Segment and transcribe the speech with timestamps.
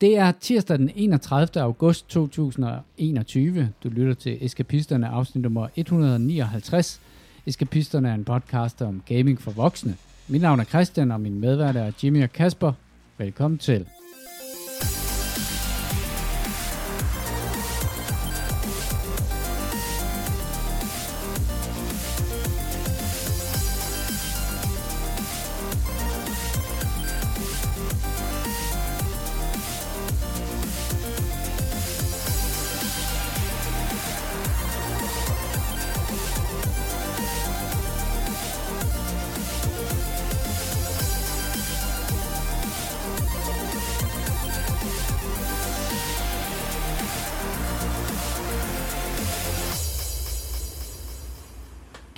[0.00, 1.62] Det er tirsdag den 31.
[1.62, 3.72] august 2021.
[3.84, 7.00] Du lytter til Eskapisterne, afsnit nummer 159.
[7.46, 9.96] Eskapisterne er en podcast om gaming for voksne.
[10.28, 12.72] Mit navn er Christian, og min medvært er Jimmy og Kasper.
[13.18, 13.86] Velkommen til.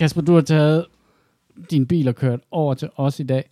[0.00, 0.86] Kasper, du har taget
[1.70, 3.50] din bil og kørt over til os i dag.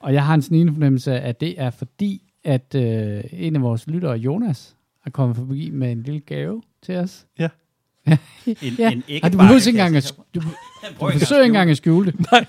[0.00, 3.62] Og jeg har en snigende fornemmelse af, at det er fordi, at øh, en af
[3.62, 7.26] vores lyttere, Jonas, er kommet forbi med en lille gave til os.
[7.38, 7.48] Ja.
[8.46, 8.90] En, Ja.
[8.92, 10.40] en ikke Og du behøver ikke engang at, du,
[11.00, 12.20] du forsøger ikke engang at skjule det.
[12.32, 12.44] Nej.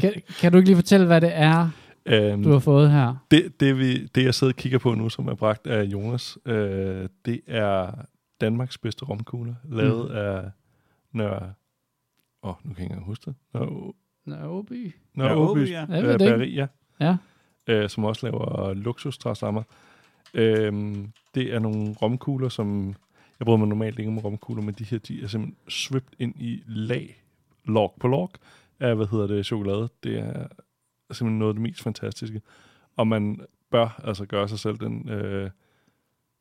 [0.00, 1.70] Kan, kan du ikke lige fortælle, hvad det er,
[2.06, 3.14] Øhm, du har fået her?
[3.30, 6.38] det, det, vi, det, jeg sidder og kigger på nu, som er bragt af Jonas,
[6.46, 7.90] øh, det er
[8.40, 10.16] Danmarks bedste romkugler, lavet Mm.
[10.16, 10.42] af
[11.12, 11.54] Nør...
[12.42, 13.34] Åh, oh, nu kan jeg ikke engang huske det.
[14.24, 14.94] Nå, Åby.
[15.14, 15.86] Nør Ja, Åby, ja.
[16.36, 16.66] Øh, ja.
[17.00, 17.16] Ja.
[17.66, 19.62] øh, som også laver luksustræslammer.
[20.34, 22.94] Øhm, det er nogle romkugler, som...
[23.38, 26.34] Jeg bryder mig normalt ikke om romkugler, men de her, de er simpelthen svøbt ind
[26.40, 27.22] i lag,
[27.64, 28.30] log på log,
[28.80, 29.88] af, hvad hedder det, chokolade.
[30.02, 30.46] Det er
[31.10, 32.42] simpelthen noget af det mest fantastiske.
[32.96, 35.50] Og man bør altså gøre sig selv den øh,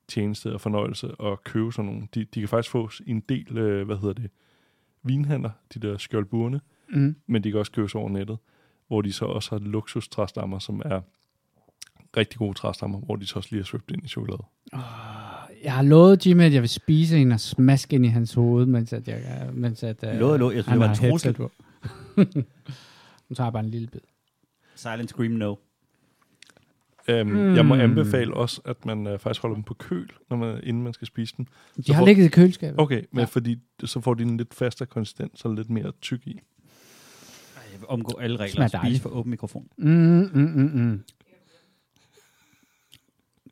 [0.07, 2.07] tjeneste og fornøjelse og købe sådan nogle.
[2.13, 4.31] De, de kan faktisk fås i en del, øh, hvad hedder det,
[5.03, 6.61] vinhandler, de der skjoldburene
[6.93, 7.15] Mm.
[7.27, 8.37] men de kan også købes over nettet,
[8.87, 11.01] hvor de så også har luksustræstammer, som er
[12.17, 14.43] rigtig gode træstammer, hvor de så også lige er svøbt ind i chokolade.
[15.63, 18.65] Jeg har lovet Jimmy, at jeg vil spise en og smaske ind i hans hoved,
[18.65, 19.49] mens at jeg...
[19.53, 21.35] Mens at, uh, Lå, lå, jeg synes, han det var har en trussel.
[23.29, 23.99] nu tager jeg bare en lille bid.
[24.75, 25.55] Silent Scream No.
[27.07, 27.55] Øhm, Mm.
[27.55, 30.83] Jeg må anbefale også, at man øh, faktisk holder dem på køl, når man, inden
[30.83, 31.45] man skal spise dem.
[31.77, 32.79] De Så har får- ligget i køleskabet.
[32.79, 33.25] Okay, men Ja.
[33.25, 36.31] fordi så får de en lidt fastere konsistens og lidt mere tyk i.
[36.31, 39.67] Ej, Jeg vil omgå alle regler og spise for åben mikrofon.
[39.77, 41.03] Mm, mm, mm, mm.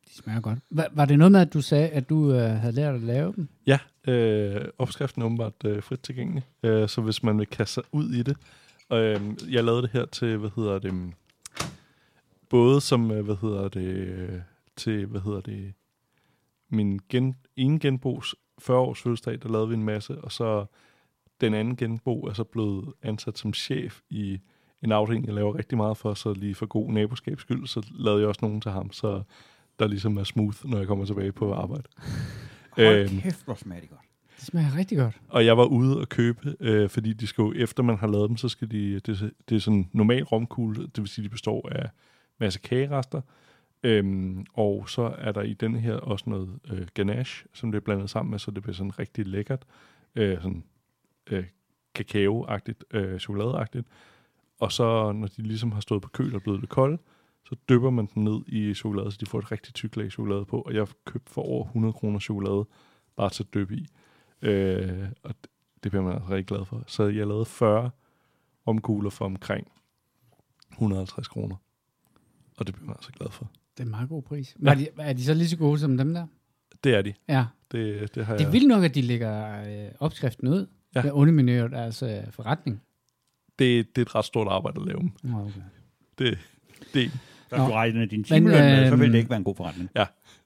[0.08, 0.60] De smager godt.
[0.72, 3.34] Var, var det noget med, at du sagde, at du øh, havde lært at lave
[3.36, 3.48] dem?
[3.68, 7.84] Ja, øh, opskriften er åbenbart øh, frit tilgængelig, øh, så hvis man vil kaste sig
[7.92, 8.38] ud i det.
[8.94, 9.22] Øh,
[9.54, 11.14] jeg lavede det her til, hvad hedder det, mm,
[12.50, 14.40] både som, øh, hvad hedder det, øh,
[14.76, 15.74] til, hvad hedder det,
[16.70, 20.66] min gen, ene genbos 40-års fødselsdag, der lavede vi en masse, og så
[21.42, 24.40] den anden genbo er så blevet ansat som chef i
[24.84, 28.20] en afdeling, jeg laver rigtig meget for, så lige for god naboskabs skyld, så lavede
[28.22, 29.24] jeg også nogen til ham, så
[29.80, 31.84] der ligesom er smooth, når jeg kommer tilbage på arbejde.
[32.72, 33.22] Hold Øhm.
[33.22, 34.02] kæft, hvor smager de godt.
[34.36, 35.22] Det smager rigtig godt.
[35.30, 38.30] Og jeg var ude og købe, øh, fordi de skal jo, efter man har lavet
[38.30, 41.30] dem, så skal de, det, er- det er sådan normal romkugle, det vil sige, de
[41.30, 41.90] består af
[42.40, 43.22] masse kagerester,
[43.84, 47.84] øhm, og så er der i den her også noget øh, ganache, som det er
[47.84, 49.66] blandet sammen med, så det bliver sådan rigtig lækkert,
[50.16, 50.64] øh, sådan
[51.30, 51.46] øh,
[52.00, 53.88] kakao-agtigt, øh, chokoladeagtigt.
[54.60, 56.98] Og så, når de ligesom har stået på køl og blevet lidt kolde,
[57.46, 60.46] så dypper man den ned i chokolade, så de får et rigtig tykt lag chokolade
[60.46, 60.62] på.
[60.62, 62.66] Og jeg har købt for over 100 kroner chokolade,
[63.16, 63.88] bare til at dyppe i.
[64.42, 65.50] Øh, og det,
[65.84, 66.84] det bliver man altså rigtig glad for.
[66.88, 67.92] Så jeg lavede 40
[68.66, 69.72] omkugler for omkring
[70.72, 71.56] 150 kroner.
[72.60, 73.52] Og det bliver man altså glad for.
[73.78, 74.56] Det er en meget god pris.
[74.60, 76.28] Var de, er de så lige så gode som dem der?
[76.84, 77.14] Det er de.
[77.30, 77.46] Ja.
[77.72, 78.54] Det, det har Det er jeg.
[78.54, 80.68] vildt nok, at de lægger øh, opskriften ud.
[80.96, 81.00] Ja.
[81.00, 81.02] Ja.
[81.02, 82.82] Det underminerer deres øh, forretning.
[83.60, 85.36] Det, det er et ret stort arbejde at lave dem.
[85.36, 85.52] Okay.
[86.20, 86.38] Det,
[86.94, 87.12] det,
[87.50, 87.66] Så Nå.
[87.66, 89.90] du regner din timeløn med, så vil det ikke være en god forretning.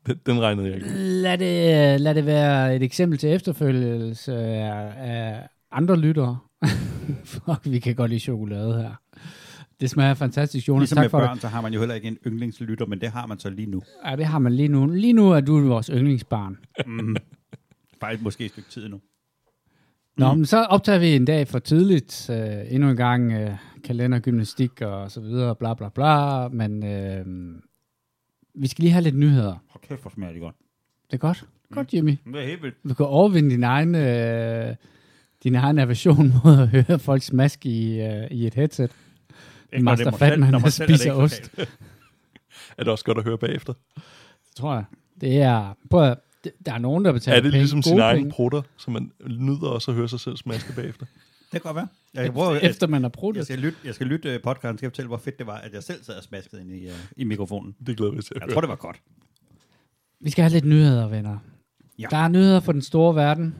[0.05, 0.87] den, den regnede jeg ikke.
[0.97, 6.39] Lad det, lad det være et eksempel til efterfølgelse af, af andre lyttere.
[7.25, 8.93] Fuck, vi kan godt lide chokolade her.
[9.81, 10.81] Det smager fantastisk, Jonas.
[10.81, 11.27] Ligesom tak med for det.
[11.27, 13.69] børn, så har man jo heller ikke en yndlingslytter, men det har man så lige
[13.71, 13.81] nu.
[14.05, 14.85] Ja, det har man lige nu.
[14.85, 16.57] Lige nu er du vores yndlingsbarn.
[16.85, 17.15] Mm.
[17.99, 19.01] Faktisk måske et stykke tid nu.
[20.17, 22.29] Nå, men så optager vi en dag for tidligt.
[22.29, 26.47] Uh, endnu en gang uh, kalendergymnastik og så videre, bla bla bla.
[26.47, 27.61] Men uh,
[28.61, 29.55] vi skal lige have lidt nyheder.
[29.69, 30.55] Hold kæft, hvor smager de godt.
[31.05, 31.45] Det er godt.
[31.71, 32.17] Godt, Jimmy.
[32.25, 32.75] Det er helt vildt.
[32.89, 34.75] Du kan overvinde din egen, uh,
[35.43, 38.91] din egen aversion mod at høre folk smaske i, uh, i et headset.
[39.73, 41.51] Ikke, Master når det er mig Fatman, selv- når mig selv er det spiser ost.
[42.77, 43.73] Er det også godt at høre bagefter?
[43.95, 44.83] Det tror jeg.
[45.21, 45.73] Det er...
[45.89, 48.61] Prøv at, det- der er nogen, der betaler er det penge, ligesom sin egen prutter,
[48.77, 51.05] så man nyder også at høre sig selv smaske bagefter?
[51.05, 51.87] Det kan godt være.
[52.13, 53.47] Jeg, prøver, jeg, efter man har brugt jeg, det.
[53.47, 55.73] skal lytte, jeg skal lytte uh, podcasten, skal jeg fortælle, hvor fedt det var, at
[55.73, 57.75] jeg selv sad og smaskede ind i, uh, i mikrofonen.
[57.87, 58.53] Det glæder vi til at Jeg høre.
[58.53, 59.01] tror, det var godt.
[60.21, 61.37] Vi skal have lidt nyheder, venner.
[61.99, 62.07] Ja.
[62.11, 63.55] Der er nyheder for den store verden.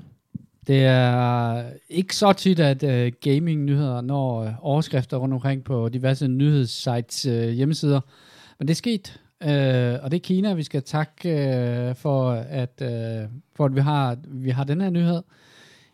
[0.67, 6.27] Det er ikke så tit, at øh, gaming-nyheder når øh, overskrifter rundt omkring på diverse
[6.27, 7.99] nyhedssites øh, hjemmesider.
[8.59, 12.81] Men det er sket, øh, og det er Kina, vi skal takke øh, for, at,
[12.81, 15.21] øh, for at vi har, vi har den her nyhed.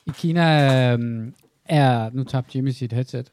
[0.07, 0.43] I Kina
[0.93, 1.27] øh,
[1.65, 3.31] er, nu tabte Jimmy sit headset,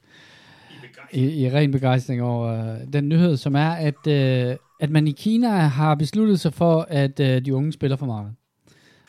[1.13, 5.13] i, i ren begejstring over øh, den nyhed, som er, at, øh, at man i
[5.13, 8.33] Kina har besluttet sig for, at øh, de unge spiller for meget.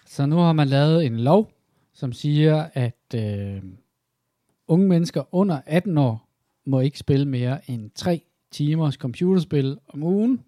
[0.05, 1.51] Så nu har man lavet en lov,
[1.97, 3.61] som siger, at øh,
[4.67, 6.29] unge mennesker under 18 år
[6.65, 8.21] må ikke spille mere end 3
[8.51, 10.43] timers computerspil om ugen.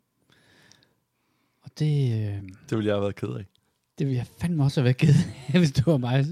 [1.61, 3.45] Og det, øh, Det ville jeg have været ked af.
[3.99, 5.13] det vil jeg fandme også have været ked
[5.53, 6.25] af, hvis det var mig.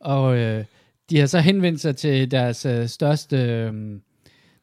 [0.00, 0.64] Og øh,
[1.10, 3.72] de har så henvendt sig til deres øh, største, øh,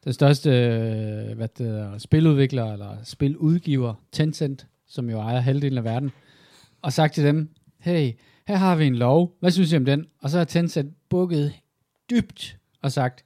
[0.04, 5.84] den største øh, hvad det hedder, spiludvikler eller spiludgiver, Tencent, som jo ejer halvdelen af
[5.84, 6.12] verden,
[6.82, 7.48] og sagt til dem,
[7.78, 8.12] hey,
[8.46, 10.06] her har vi en lov, hvad synes I om den?
[10.22, 11.52] Og så har Tencent bukket
[12.10, 13.24] dybt og sagt,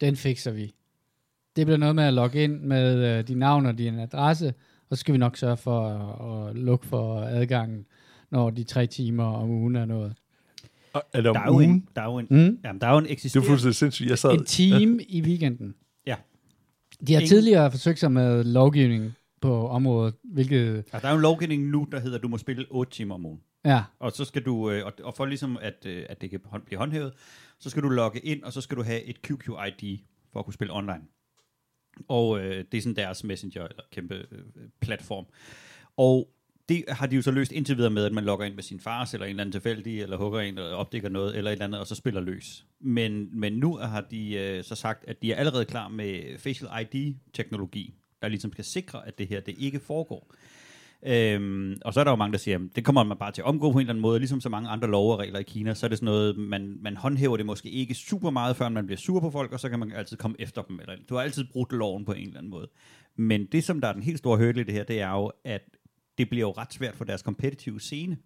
[0.00, 0.74] den fikser vi.
[1.56, 4.54] Det bliver noget med at logge ind med øh, din navn og din adresse,
[4.90, 7.86] og så skal vi nok sørge for at, at lukke for adgangen,
[8.30, 10.14] når de tre timer om ugen er noget.
[10.92, 11.70] Og er det om Der er jo ugen?
[11.70, 12.58] en, der er jo en, Mm.
[12.64, 13.48] jamen, der er jo en Det er eksisterende...
[13.48, 14.10] fuldstændig sindssygt.
[14.10, 14.30] Jeg sad...
[14.32, 15.74] En time i weekenden.
[16.06, 16.16] Ja.
[17.06, 21.16] De har Ingen- tidligere forsøgt sig med lovgivning på området, hvilket, Altså, der er jo
[21.16, 24.12] en lovgivning nu, der hedder, at du må spille 8 timer om ugen ja, Og
[24.12, 26.78] så skal du, øh, og, og for ligesom at, øh, at det kan hånd- blive
[26.78, 27.12] håndhævet,
[27.58, 29.98] så skal du logge ind, og så skal du have et QQ-ID
[30.32, 31.02] for at kunne spille online.
[32.08, 34.42] Og øh, det er sådan deres messenger, eller kæmpe øh,
[34.80, 35.26] platform.
[35.96, 36.28] Og
[36.68, 38.80] det har de jo så løst indtil videre med, at man logger ind med sin
[38.80, 41.64] fars, eller en eller anden tilfældig, eller hugger en, eller opdækker noget, eller et eller
[41.64, 42.66] andet, og så spiller løs.
[42.80, 46.70] Men, men nu har de øh, så sagt, at de er allerede klar med facial
[46.82, 50.34] ID-teknologi, der ligesom skal sikre, at det her det ikke foregår.
[51.06, 53.42] Øhm, og så er der jo mange, der siger, at det kommer man bare til
[53.42, 55.42] at omgå på en eller anden måde, ligesom så mange andre love og regler i
[55.42, 58.68] Kina, så er det sådan noget, man, man håndhæver det måske ikke super meget, før
[58.68, 60.80] man bliver sur på folk, og så kan man altid komme efter dem.
[60.80, 62.68] Eller, du har altid brudt loven på en eller anden måde.
[63.16, 65.32] Men det, som der er den helt store hurdle i det her, det er jo,
[65.44, 65.62] at
[66.18, 68.16] det bliver jo ret svært for deres competitive scene.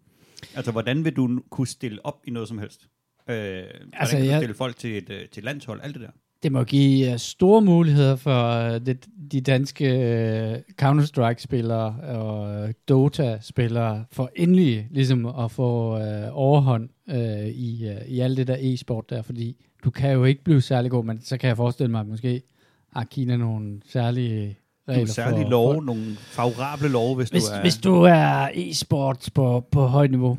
[0.54, 2.88] Altså, hvordan vil du kunne stille op i noget som helst?
[3.28, 6.10] Øh, altså, Altså, kan du stille folk til et øh, til landshold, alt det der?
[6.42, 14.04] Det må give uh, store muligheder for uh, det, de danske uh, Counter-Strike-spillere og Dota-spillere
[14.12, 16.02] for endelig ligesom at få uh,
[16.32, 20.44] overhånd uh, i, uh, i alt det der e-sport der, fordi du kan jo ikke
[20.44, 22.42] blive særlig god, men så kan jeg forestille mig, at måske
[22.96, 24.58] har Kina nogle særlige
[24.88, 27.60] regler Nogle særlige for, love, for nogle favorable love, hvis, hvis, du er...
[27.60, 30.38] hvis du er e-sports på, på højt niveau.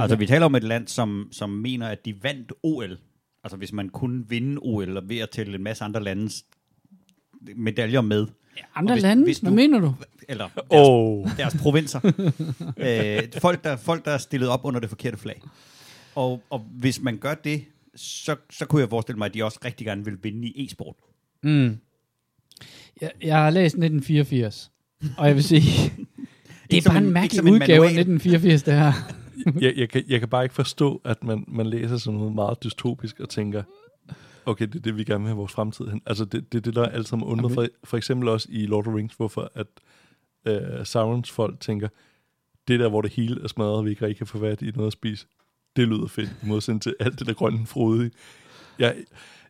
[0.00, 2.98] Altså, vi taler om et land, som, som mener, at de vandt OL.
[3.44, 6.44] Altså, hvis man kunne vinde OL og ved at tælle en masse andre landes
[7.56, 8.26] medaljer med.
[8.74, 9.24] Andre og hvis- lande?
[9.24, 9.94] hvis Hvad du- mener du?
[10.28, 12.00] Eller deres, Åh, deres provinser.
[12.76, 15.42] øh, folk, der, folk, der er stillet op under det forkerte flag.
[16.14, 17.64] Og, og hvis man gør det,
[17.96, 20.96] så, så kunne jeg forestille mig, at de også rigtig gerne vil vinde i e-sport.
[21.42, 21.76] Mm.
[23.00, 24.70] Jeg, jeg har læst 1984,
[25.18, 25.62] og jeg vil sige,
[26.70, 28.00] det er bare en- mærkelig en udgave af manual.
[28.00, 28.92] 1984, det her.
[29.60, 32.64] Jeg, jeg, kan, jeg kan bare ikke forstå, at man, man læser sådan noget meget
[32.64, 33.62] dystopisk og tænker,
[34.46, 36.02] okay, det er det, vi gerne vil have vores fremtid hen.
[36.06, 37.52] Altså, det, det er det, der er alt sammen undret.
[37.52, 39.66] For, for eksempel også i Lord of the Rings, hvorfor at
[40.46, 41.88] øh, Saurons folk tænker,
[42.68, 44.70] det der, hvor det hele er smadret, og vi ikke rigtig kan få fat i
[44.70, 45.26] noget at spise,
[45.76, 48.10] det lyder fedt, i modsætning til alt det der grønne frodige.
[48.78, 48.96] Jeg,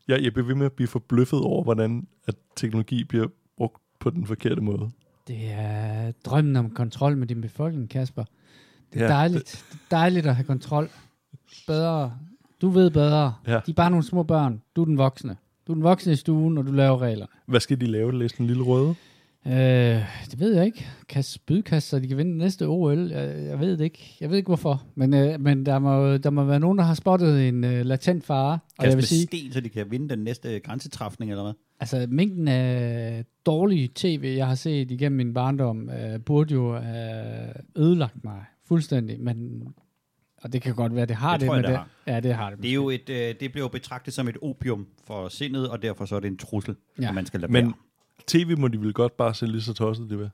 [0.08, 4.10] jeg, jeg bliver ved med at blive forbløffet over, hvordan at teknologi bliver brugt på
[4.10, 4.90] den forkerte måde.
[5.28, 8.24] Det er drømmen om kontrol med din befolkning, Kasper.
[8.94, 9.64] Det er Ja, dejligt.
[9.72, 10.88] Det er dejligt at have kontrol.
[11.66, 12.12] Bedre.
[12.60, 13.34] Du ved bedre.
[13.46, 13.52] Ja.
[13.66, 14.62] De er bare nogle små børn.
[14.76, 15.36] Du er den voksne.
[15.66, 17.32] Du er den voksne i stuen, og du laver reglerne.
[17.46, 18.18] Hvad skal de lave?
[18.18, 18.94] Læse en lille røde?
[19.46, 19.52] Øh,
[20.30, 20.86] det ved jeg ikke.
[21.08, 23.10] Kast spydkast, så de kan vinde næste OL.
[23.10, 24.16] Jeg, jeg ved det ikke.
[24.20, 24.82] Jeg ved ikke hvorfor.
[24.94, 28.24] Men, øh, men der, må, der må være nogen, der har spottet en øh, latent
[28.24, 28.52] fare.
[28.52, 31.52] Og Kast jeg vil sige, sten, så de kan vinde den næste grænsetræfning, eller hvad?
[31.80, 37.52] altså mængden af dårlige tv, jeg har set igennem min barndom, øh, burde jo have
[37.76, 39.20] ødelagt mig fuldstændig.
[39.20, 39.62] Men,
[40.42, 41.46] og det kan godt være, det har Det det.
[41.46, 41.88] tror jeg, men det har.
[42.06, 42.58] Ja, det har det.
[42.62, 45.82] Det, er jo et, øh, det bliver jo betragtet som et opium for sindet, og
[45.82, 47.12] derfor så er det en trussel, Ja.
[47.12, 47.74] man skal lade Men være.
[48.26, 50.30] tv må de vel godt bare se lige så tosset, det vil.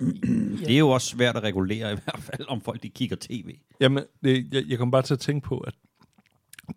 [0.66, 3.56] Det er jo også svært at regulere i hvert fald, om folk de kigger tv.
[3.80, 5.74] Jamen, det, jeg, jeg kom bare til at tænke på, at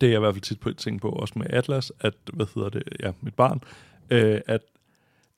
[0.00, 2.14] det er jeg i hvert fald tit på at tænke på, også med Atlas, at,
[2.32, 3.60] hvad hedder det, ja, mit barn,
[4.10, 4.60] øh, at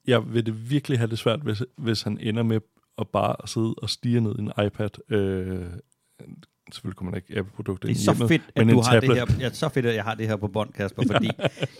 [0.07, 2.61] jeg vil det virkelig have det svært, hvis, hvis han ender med
[2.99, 5.13] at bare sidde og stige ned i en iPad.
[5.13, 5.67] Øh,
[6.73, 9.01] selvfølgelig kommer man ikke Apple-produkter er ind i så hjemmet, fedt, at men du har
[9.01, 9.27] det her.
[9.41, 11.31] Ja, så fedt, at jeg har det her på bånd, Kasper, fordi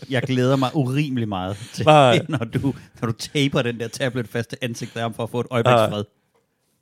[0.09, 2.25] jeg glæder mig urimelig meget til, Nej.
[2.29, 5.39] når du, når du taper den der tablet fast til ansigtet af for at få
[5.39, 5.89] et øjebliks Nej.
[5.89, 6.03] fred.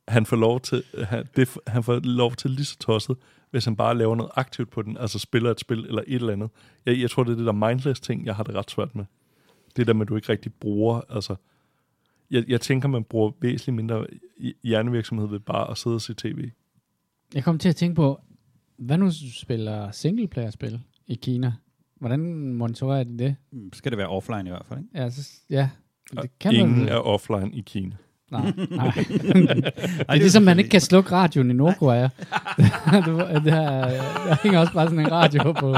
[0.07, 3.17] han får lov til, han, det, han får lov til lige så tosset,
[3.51, 6.33] hvis han bare laver noget aktivt på den, altså spiller et spil eller et eller
[6.33, 6.49] andet.
[6.85, 9.05] Jeg, jeg tror, det er det der mindless ting, jeg har det ret svært med.
[9.75, 11.35] Det der med, at du ikke rigtig bruger, altså,
[12.31, 14.05] jeg, jeg tænker, man bruger væsentligt mindre
[14.39, 16.49] hj- hjernevirksomhed ved bare at sidde og se tv.
[17.33, 18.19] Jeg kom til at tænke på,
[18.77, 21.53] hvad nu spiller singleplayer-spil i Kina?
[21.99, 22.19] Hvordan
[22.53, 23.35] monitorerer de det?
[23.51, 24.89] Mm, Skal det være offline i hvert fald, ikke?
[24.99, 25.69] Ja, så, ja.
[26.11, 27.95] Det kan Ingen man er offline i Kina.
[28.31, 28.91] Nej, nej.
[28.95, 32.01] det er ligesom, man ikke kan slukke radioen i Nordkorea.
[33.45, 33.89] det her,
[34.27, 35.75] der hænger også bare sådan en radio på,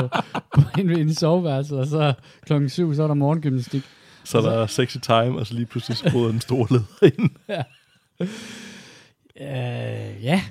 [0.55, 2.13] på inde i soveværelset, og så
[2.45, 3.83] klokken syv, så er der morgengymnastik.
[4.27, 7.29] Så der er sexy time, og så lige pludselig så bryder den store leder ind.
[9.41, 10.41] Øh, ja,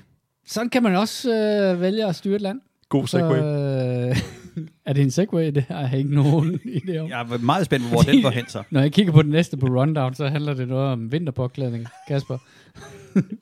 [0.45, 2.61] sådan kan man også øh, vælge at styre et land.
[2.89, 3.37] God Så, segway.
[3.37, 4.17] øh,
[4.85, 5.51] er det en segway?
[5.51, 7.09] Det har jeg ikke nogen idé om.
[7.09, 8.63] Jeg er meget spændt på, hvor den går hen så.
[8.71, 11.85] Når jeg kigger på den næste på rundown, så handler det noget om vinterpåklædning.
[12.07, 12.37] Kasper?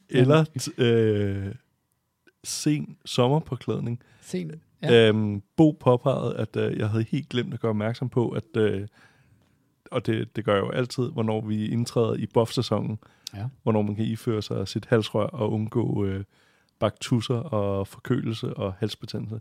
[0.10, 1.46] Eller t- øh,
[2.44, 4.00] sen sommerpåklædning.
[4.22, 4.52] Sen.
[4.84, 4.94] Ja.
[4.94, 5.08] Ja.
[5.08, 8.88] Øhm, Bo påpegede, at øh, jeg havde helt glemt at gøre opmærksom på, at, øh,
[9.96, 13.00] og det, det gør jeg jo altid, hvornår vi indtræder i buff-sæsonen,
[13.36, 13.46] Ja.
[13.64, 16.24] hvornår man kan iføre sig sit halsrør og undgå øh,
[16.80, 19.40] baktusser og forkølelse og halsbetændelse.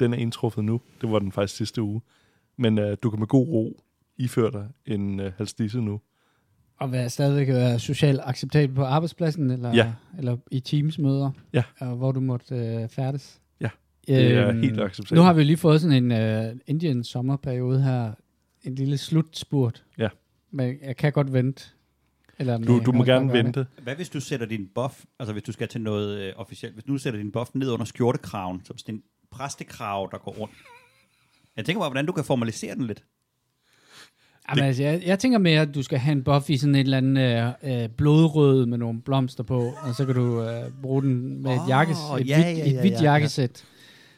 [0.00, 0.80] Den er indtruffet nu.
[1.00, 2.00] Det var den faktisk sidste uge.
[2.56, 3.80] Men øh, du kan med god ro
[4.16, 6.00] iføre dig en øh, halsdisse nu.
[6.80, 9.92] Og være stadigvæk være socialt acceptabel på arbejdspladsen, eller, Ja.
[10.18, 11.62] eller i teamsmøder, Ja.
[11.80, 13.40] og hvor du måtte øh, færdes.
[13.60, 13.68] Ja,
[14.08, 15.16] Det er Øhm, helt acceptabelt.
[15.18, 18.12] Nu har vi lige fået sådan en uh, Indian sommerperiode her.
[18.68, 19.84] En lille slutspurt.
[19.98, 20.08] Ja.
[20.50, 21.64] Men jeg kan godt vente.
[22.38, 23.66] Eller, Du, du må gerne vente.
[23.82, 26.84] Hvad hvis du sætter din buff, altså hvis du skal til noget øh, officielt, hvis
[26.84, 30.54] du sætter din buff ned under skjortekraven, som sådan en præstekrav, der går rundt.
[31.56, 33.04] Jeg tænker bare, hvordan du kan formalisere den lidt.
[34.50, 36.80] Jamen, altså, jeg, jeg tænker mere, at du skal have en buff i sådan et
[36.80, 41.02] eller andet øh, øh, blodrød med nogle blomster på, og så kan du øh, bruge
[41.02, 43.12] den med et, Åh, jakkes, et, ja, hvidt, ja, ja, et hvidt ja, ja.
[43.12, 43.64] jakkesæt.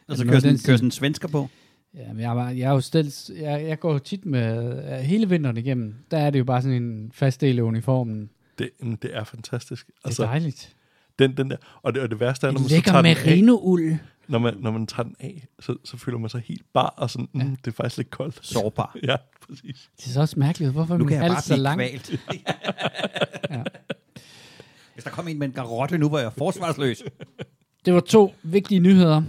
[0.07, 1.49] Og så kører sådan, kører sådan en svensker på.
[1.95, 5.57] Ja, men jeg, er jeg er jo stillet, jeg, jeg går tit med hele vinteren
[5.57, 5.95] igennem.
[6.11, 8.29] Der er det jo bare sådan en fast del af uniformen.
[8.59, 9.87] Det, mm, det er fantastisk.
[9.87, 10.75] Det er altså, dejligt.
[11.19, 13.15] den, den der, og, det, og det værste er, når man så tager den af,
[13.25, 13.95] merino-uld.
[14.27, 17.09] når man, når man tager den af, så, så føler man sig helt bar, og
[17.09, 17.45] sådan, mm, Ja.
[17.45, 18.39] det er faktisk lidt koldt.
[18.45, 18.97] Sårbar.
[19.07, 19.15] Ja,
[19.47, 19.89] præcis.
[19.97, 20.71] Det er så også mærkeligt.
[20.71, 21.77] Hvorfor er Nu min kan jeg bare så blive lang?
[21.79, 22.11] kvalt.
[23.51, 23.63] Ja.
[24.93, 27.03] Hvis der kom en med en garotte nu, hvor jeg er forsvarsløs.
[27.85, 29.21] Det var to vigtige nyheder.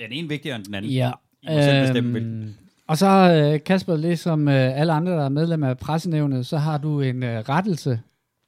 [0.00, 0.90] Den ene vigtigere end den anden.
[0.92, 1.10] Ja.
[1.42, 2.54] I må selv bestemme, Øhm,
[2.86, 6.78] og så øh, Kasper, ligesom øh, alle andre, der er medlem af pressenævnet, så har
[6.78, 8.00] du en øh, rettelse,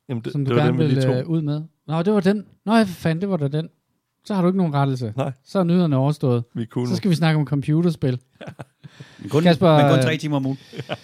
[0.09, 1.63] Jamen, det, som du det var gerne vil øh, ud med.
[1.87, 2.47] Nå, det var den.
[2.67, 3.69] Nå, jeg fandt, det var da den.
[4.25, 5.13] Så har du ikke nogen rettelse.
[5.17, 6.45] Nej, Så er nyhederne overstået.
[6.55, 8.19] vi cool Så skal vi snakke om computerspil.
[9.21, 10.59] Men kun, Kasper, men kun øh, tre timer om ugen.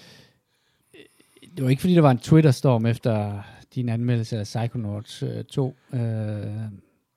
[1.57, 3.43] Det var ikke, fordi der var en Twitter-storm efter
[3.75, 6.01] din anmeldelse af Psychonauts øh, 2 øh,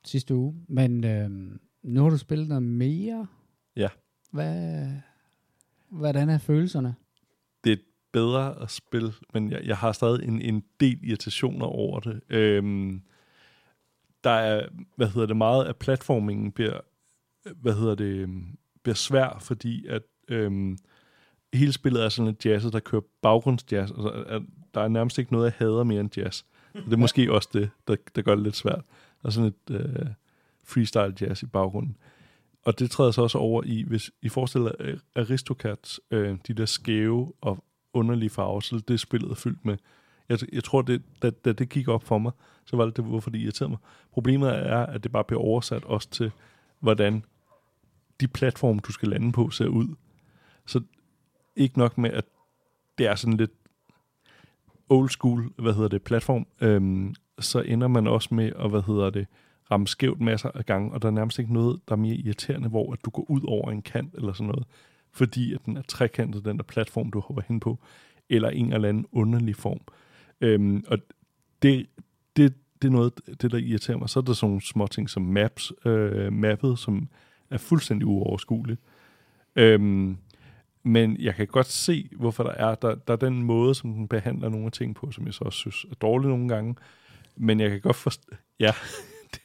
[0.06, 1.30] sidste uge, men øh,
[1.84, 3.28] nu har du spillet noget mere.
[4.32, 4.88] Hvad,
[5.90, 6.96] hvordan er følelserne?
[7.64, 7.78] det er
[8.12, 12.22] bedre at spille, men jeg, jeg har stadig en, en del irritationer over det.
[12.30, 13.02] Øhm,
[14.24, 16.80] der er, hvad hedder det, meget af platformingen bliver,
[17.56, 20.78] hvad hedder det, øhm, bliver svær, fordi at øhm,
[21.54, 23.92] hele spillet er sådan lidt jazzet, der kører baggrundsjazz.
[23.92, 24.42] Altså, at
[24.74, 26.44] der er nærmest ikke noget, jeg hader mere end jazz.
[26.74, 28.82] Det er måske også det, der, der gør det lidt svært.
[29.22, 30.08] Der er sådan et øh,
[30.64, 31.98] freestyle jazz i baggrunden.
[32.66, 36.66] Og det træder så også over i, hvis I forestiller jer Aristocats, øh, de der
[36.66, 37.64] skæve og
[37.94, 39.78] underlige farver, så det spillet er fyldt med.
[40.30, 42.32] Jeg, jeg tror, det, da, da det gik op for mig,
[42.66, 43.80] så var det, det hvorfor det irriterede mig.
[44.12, 46.32] Problemet er, at det bare bliver oversat også til,
[46.80, 47.24] hvordan
[48.20, 49.96] de platforme, du skal lande på, ser ud.
[50.66, 50.82] Så
[51.56, 52.26] ikke nok med, at
[52.98, 53.52] det er sådan lidt
[54.90, 59.10] old school, hvad hedder det, platform, øhm, så ender man også med at, hvad hedder
[59.10, 59.28] det,
[59.72, 62.70] ramme skævt masser af gange, og der er nærmest ikke noget, der er mere irriterende,
[62.70, 64.66] hvor at du går ud over en kant eller sådan noget,
[65.12, 67.80] fordi at den er trekantet, den der platform, du hopper hen på,
[68.30, 69.80] eller en eller anden underlig form.
[70.42, 70.98] Øhm, og
[71.62, 71.88] det,
[72.36, 74.10] det, det er noget, det der irriterer mig.
[74.10, 77.10] Så er der sådan nogle små ting som maps, øh, mappet, som
[77.50, 78.82] er fuldstændig uoverskueligt.
[79.56, 80.18] Øhm,
[80.84, 82.76] men jeg kan godt se, hvorfor der er.
[82.76, 85.44] Der, der er den måde, som den behandler nogle af ting på, som jeg så
[85.44, 86.76] også synes er dårlig nogle gange.
[87.36, 88.36] Men jeg kan godt forstå...
[88.60, 88.72] Ja,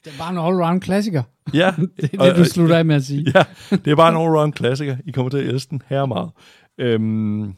[0.05, 1.23] det er bare en all-round klassiker.
[1.55, 1.75] ja.
[2.00, 3.33] Det er det, du slutter af med at sige.
[3.35, 4.97] Ja, det er bare en all-round klassiker.
[5.07, 6.31] I kommer til at elske den her meget.
[6.78, 7.55] Øhm,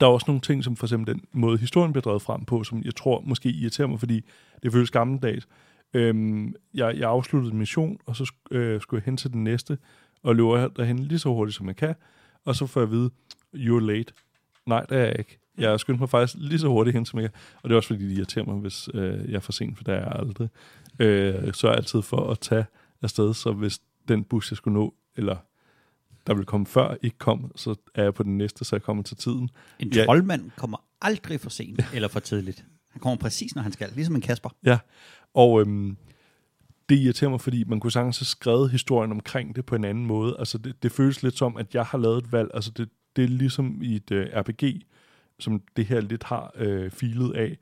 [0.00, 2.64] der er også nogle ting, som for eksempel den måde, historien bliver drevet frem på,
[2.64, 4.24] som jeg tror måske irriterer mig, fordi
[4.62, 5.48] det føles gammeldags.
[5.94, 9.78] Øhm, jeg, jeg afsluttede en mission, og så øh, skulle jeg hen til den næste,
[10.22, 11.94] og løber derhen lige så hurtigt, som jeg kan,
[12.44, 13.10] og så får jeg at vide,
[13.54, 14.12] you're late.
[14.66, 15.38] Nej, det er jeg ikke.
[15.58, 17.30] Jeg skyndte mig faktisk lige så hurtigt hen, som jeg
[17.62, 19.84] Og det er også fordi, det irriterer mig, hvis øh, jeg er for sent, for
[19.84, 20.48] der er jeg aldrig.
[20.98, 22.64] Øh, så er jeg altid for at tage
[23.02, 25.36] afsted, så hvis den bus, jeg skulle nå, eller
[26.26, 29.02] der vil komme før, ikke kom, så er jeg på den næste, så jeg kommer
[29.02, 29.50] til tiden.
[29.78, 30.04] En Ja.
[30.04, 32.64] troldmand kommer aldrig for sent eller for tidligt.
[32.90, 33.90] Han kommer præcis, når han skal.
[33.94, 34.50] Ligesom en Kasper.
[34.64, 34.78] Ja,
[35.34, 35.96] og øhm,
[36.88, 40.06] det irriterer mig, fordi man kunne sagtens have skrevet historien omkring det på en anden
[40.06, 40.36] måde.
[40.38, 42.50] Altså, det, det føles lidt som, at jeg har lavet et valg.
[42.54, 44.62] Altså, det, det er ligesom i et øh, RPG,
[45.38, 47.58] som det her lidt har øh, filet af.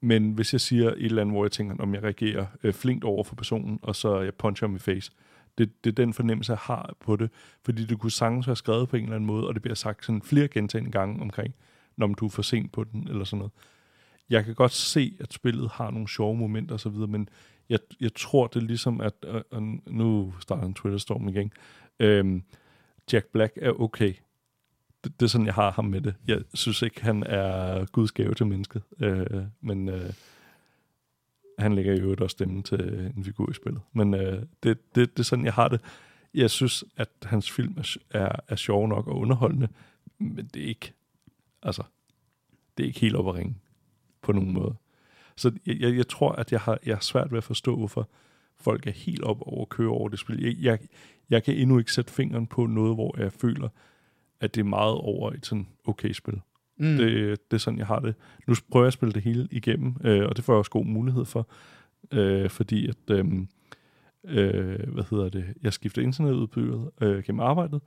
[0.00, 3.04] Men hvis jeg siger et eller andet, hvor jeg tænker, om jeg reagerer øh, flinkt
[3.04, 5.12] over for personen, og så jeg puncher ham i face,
[5.58, 7.30] det, det er den fornemmelse, jeg har på det.
[7.64, 10.04] Fordi det kunne sagtens være skrevet på en eller anden måde, og det bliver sagt
[10.04, 11.54] sådan flere gentagende gange omkring,
[11.96, 13.52] når du er for sent på den, eller sådan noget.
[14.30, 17.28] Jeg kan godt se, at spillet har nogle sjove momenter og så videre, men
[17.68, 21.52] jeg, jeg tror, det er ligesom, at og, og nu starter en Twitter-storm igen.
[22.00, 22.42] Øhm,
[23.12, 24.14] Jack Black er okay.
[25.06, 26.14] Det, det er sådan, jeg har ham med det.
[26.28, 30.12] Jeg synes ikke, han er Guds gave til mennesket, øh, men øh,
[31.58, 33.82] han lægger jo øvrigt også stemmen til en figur i spillet.
[33.92, 35.80] Men øh, det, det, det er sådan, jeg har det.
[36.34, 39.68] Jeg synes, at hans film er, er, er sjov nok og underholdende,
[40.18, 40.92] men det er ikke,
[41.62, 41.82] altså,
[42.76, 43.56] det er ikke helt op at ringe
[44.22, 44.74] på nogen måde.
[45.36, 48.08] Så jeg, jeg, jeg tror, at jeg har, jeg har svært ved at forstå, hvorfor
[48.56, 50.42] folk er helt op over at køre over det spil.
[50.42, 50.78] Jeg, jeg,
[51.30, 53.68] jeg kan endnu ikke sætte fingeren på noget, hvor jeg føler,
[54.40, 56.40] at det er meget over et sådan okay spil.
[56.78, 56.96] Mm.
[56.96, 58.14] Det, det er sådan, jeg har det.
[58.46, 60.84] Nu prøver jeg at spille det hele igennem, øh, og det får jeg også god
[60.84, 61.48] mulighed for,
[62.12, 63.26] øh, fordi at, øh,
[64.24, 67.80] øh, hvad hedder det, jeg skifter internetudbyder øh, gennem arbejdet,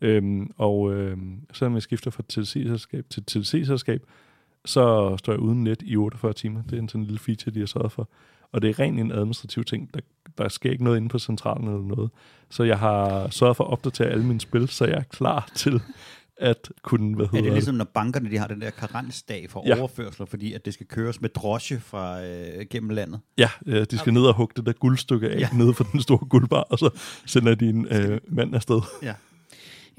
[0.00, 1.18] øh, og øh,
[1.52, 4.02] selvom jeg skifter fra TLC-selskab til TLC-selskab,
[4.64, 6.62] så står jeg uden net i 48 timer.
[6.62, 8.08] Det er en sådan lille feature, de har sørget for.
[8.52, 9.94] Og det er rent en administrativ ting.
[9.94, 10.00] Der,
[10.38, 12.10] der sker ikke noget inde på centralen eller noget.
[12.50, 15.80] Så jeg har sørget for at opdatere alle mine spil, så jeg er klar til
[16.38, 19.64] at kunne, hvad Er hedder det ligesom, når bankerne de har den der karensdag for
[19.66, 19.78] Ja.
[19.78, 23.20] overførsler, fordi at det skal køres med drosje fra øh, gennem landet?
[23.38, 25.48] Ja, øh, de skal ned og hugge det der guldstykke af ja.
[25.52, 26.90] Nede for den store guldbar, og så
[27.26, 28.80] sender de en øh, mand afsted.
[29.02, 29.14] Ja.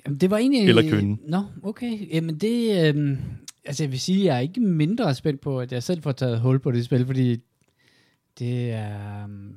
[0.06, 0.70] Jamen, det var egentlig...
[0.70, 1.22] Eller kvinde.
[1.30, 2.14] Nå, okay.
[2.14, 2.88] Jamen, det...
[2.88, 3.18] Øhm,
[3.66, 6.40] altså, jeg vil sige, jeg er ikke mindre spændt på, at jeg selv får taget
[6.40, 7.38] hul på det spil, fordi
[8.40, 9.24] det er...
[9.24, 9.54] øhm,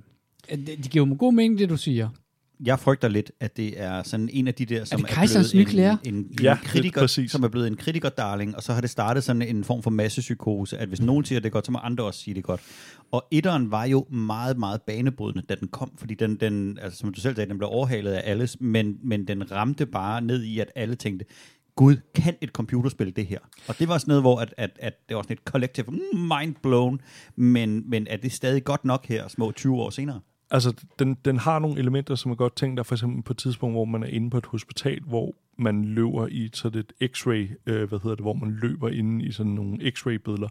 [0.50, 2.08] det, det giver jo god mening, det du siger.
[2.64, 5.64] Jeg frygter lidt, at det er sådan en af de der, som det Kejserens nye
[5.64, 5.96] klæder?
[6.04, 7.30] en, en, en Ja, kritiker, præcis.
[7.30, 10.78] som er blevet en kritikerdarling, og så har det startet sådan en form for massepsykose,
[10.78, 12.60] at hvis nogen siger det er godt, så må andre også sige det godt.
[13.12, 17.14] Og etteren var jo meget, meget banebrydende, da den kom, fordi den, den altså, som
[17.14, 20.58] du selv sagde, den blev overhalet af alles, men, men den ramte bare ned i,
[20.58, 21.24] at alle tænkte,
[21.76, 23.38] Gud, kan et computerspil det her?
[23.68, 26.18] Og det var sådan noget, hvor at, at, at det var sådan et collective mm,
[26.18, 27.00] mind blown,
[27.36, 30.20] men, men er det stadig godt nok her, små 20 år senere?
[30.50, 32.76] Altså, den, den har nogle elementer, som er godt tænkt.
[32.76, 35.84] Der for eksempel på et tidspunkt, hvor man er inde på et hospital, hvor man
[35.84, 39.52] løber i sådan et x-ray, øh, hvad hedder det, hvor man løber inde i sådan
[39.52, 40.48] nogle x-ray-billeder.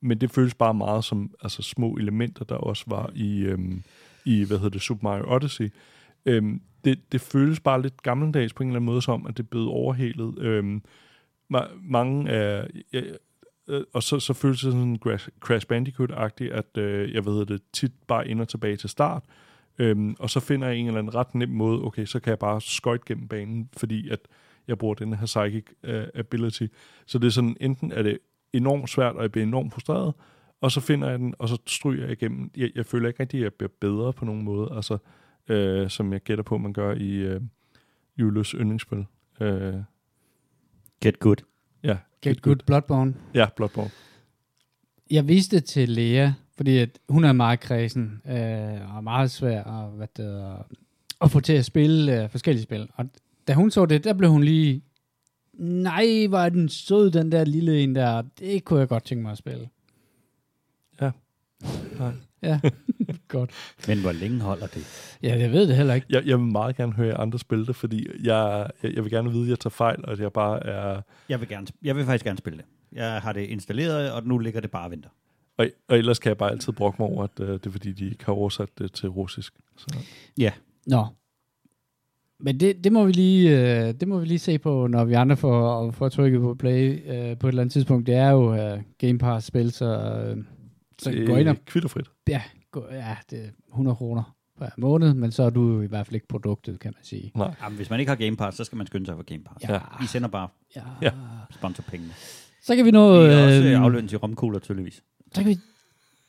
[0.00, 3.82] Men det føles bare meget som altså, små elementer, der også var i, øhm,
[4.24, 5.70] i hvad hedder det, Super Mario Odyssey.
[6.26, 9.48] Øhm, det, det føles bare lidt gammeldags på en eller anden måde, som at det
[9.48, 10.38] blev blevet overhalet.
[10.38, 10.82] Øhm,
[11.54, 12.68] ma- mange af,
[13.68, 17.62] øh, og så, så føles det sådan Crash, Crash Bandicoot-agtigt, at øh, jeg ved det
[17.72, 19.22] tit bare ind og tilbage til start,
[19.78, 22.38] øhm, og så finder jeg en eller anden ret nem måde, okay, så kan jeg
[22.38, 24.20] bare skøjte gennem banen, fordi at
[24.68, 26.66] jeg bruger den her psychic uh, ability.
[27.06, 28.18] Så det er sådan, enten er det
[28.52, 30.14] enormt svært, og jeg bliver enormt frustreret,
[30.60, 32.50] og så finder jeg den, og så stryger jeg igennem.
[32.56, 34.98] Jeg, jeg føler ikke rigtig, at jeg bliver bedre på nogen måde, altså,
[35.48, 37.40] øh, som jeg gætter på, man gør i øh,
[38.18, 39.06] Julius yndlingsspil.
[39.40, 39.74] Øh,
[41.00, 41.36] Get good
[42.24, 43.14] ja, Get Good Bloodborne.
[43.34, 43.90] Ja, Bloodborne.
[45.10, 49.92] Jeg viste til Lea, fordi at hun er meget kredsen øh, og meget svær at,
[49.92, 50.66] hvad det, hedder,
[51.20, 52.88] at få til at spille øh, forskellige spil.
[52.94, 53.04] Og
[53.48, 54.82] da hun så det, der blev hun lige,
[55.58, 58.22] nej, var er den sød, den der lille en der.
[58.38, 59.68] Det kunne jeg godt tænke mig at spille.
[61.98, 62.12] Nej.
[62.42, 62.60] Ja,
[63.28, 63.50] godt.
[63.88, 65.16] Men hvor længe holder det?
[65.22, 66.06] Ja, jeg ved det heller ikke.
[66.10, 69.30] Jeg, jeg vil meget gerne høre andre spille det, fordi jeg, jeg, jeg vil gerne
[69.30, 71.02] vide, at jeg tager fejl, og at jeg bare er...
[71.28, 72.66] Jeg vil, gerne, jeg vil faktisk gerne spille det.
[72.92, 75.08] Jeg har det installeret, og nu ligger det bare og venter.
[75.56, 77.92] Og, og ellers kan jeg bare altid brokke mig over, at uh, det er fordi,
[77.92, 79.54] de ikke har oversat det til russisk.
[79.76, 79.98] Så.
[80.38, 80.52] Ja.
[80.86, 81.06] Nå.
[82.40, 85.14] Men det, det, må vi lige, øh, det må vi lige se på, når vi
[85.14, 88.06] andre får, får trykket på play øh, på et eller andet tidspunkt.
[88.06, 90.44] Det er jo øh, Game Pass-spil, så, øh,
[91.02, 92.06] så det gå ind og er kvitterfrit.
[92.28, 95.86] Ja, gå, ja, det er 100 kroner per måned, men så er du jo i
[95.86, 97.32] hvert fald ikke produktet, kan man sige.
[97.34, 97.54] Nej.
[97.62, 99.68] Jamen, hvis man ikke har Game Pass, så skal man skynde sig for Game Pass.
[99.68, 99.78] Ja.
[100.00, 100.80] Vi sender bare Ja.
[101.02, 101.10] Ja.
[101.50, 102.12] sponsorpengene.
[102.62, 103.22] Så kan vi nå...
[103.22, 105.02] Vi er også øhm, aflønnet til romkugler, tydeligvis.
[105.34, 105.56] så, kan vi,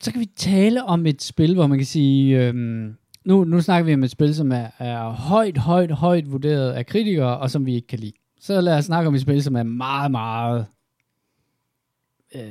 [0.00, 2.46] så kan vi tale om et spil, hvor man kan sige...
[2.46, 6.72] Øhm, nu, nu snakker vi om et spil, som er, er højt, højt, højt vurderet
[6.72, 8.12] af kritikere, og som vi ikke kan lide.
[8.40, 10.66] Så lad os snakke om et spil, som er meget, meget
[12.34, 12.42] øh,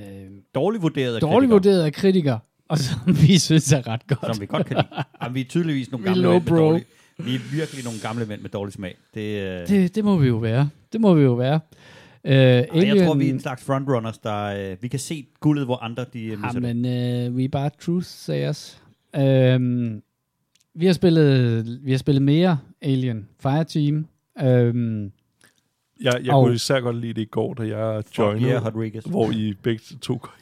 [0.56, 2.40] Dårligt vurderet af dårligt kritikere, vurderet af kritikere,
[2.70, 4.36] og som vi synes er ret godt.
[4.36, 4.88] Som vi godt kan lide.
[5.24, 6.56] Jamen, vi er tydeligvis nogle gamle mænd med bro.
[6.56, 6.86] dårlig,
[7.18, 8.96] Vi er virkelig nogle gamle mænd med dårlig smag.
[9.14, 10.70] Det, øh, Det, det må vi jo være.
[10.94, 11.60] Det må vi jo være.
[12.24, 15.26] Øh, Ej, Alien, jeg tror, vi er en slags frontrunners, der øh, vi kan se
[15.40, 16.62] guldet, hvor andre de øh, misser.
[16.68, 18.82] Jamen, øh, vi er bare truth sayers.
[19.16, 20.02] Øhm,
[20.76, 24.08] vi har spillet vi har spillet mere Alien Fireteam.
[24.44, 25.12] Øhm,
[26.02, 28.66] Jeg, jeg Og- kunne især godt lide det i går, da jeg Fuck joinede, yeah,
[28.66, 29.04] Rodriguez.
[29.04, 30.34] hvor I begge to går,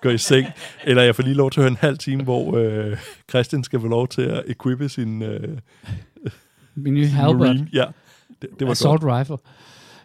[0.00, 0.46] går i seng.
[0.84, 2.96] Eller jeg får lige lov til at høre en halv time, hvor øh,
[3.30, 5.58] Christian skal få lov til at equippe sin, øh,
[6.74, 7.38] min nye Halbert.
[7.38, 7.68] Marine.
[7.72, 7.84] Ja,
[8.42, 9.20] det, det var Assault godt.
[9.20, 9.36] Rifle.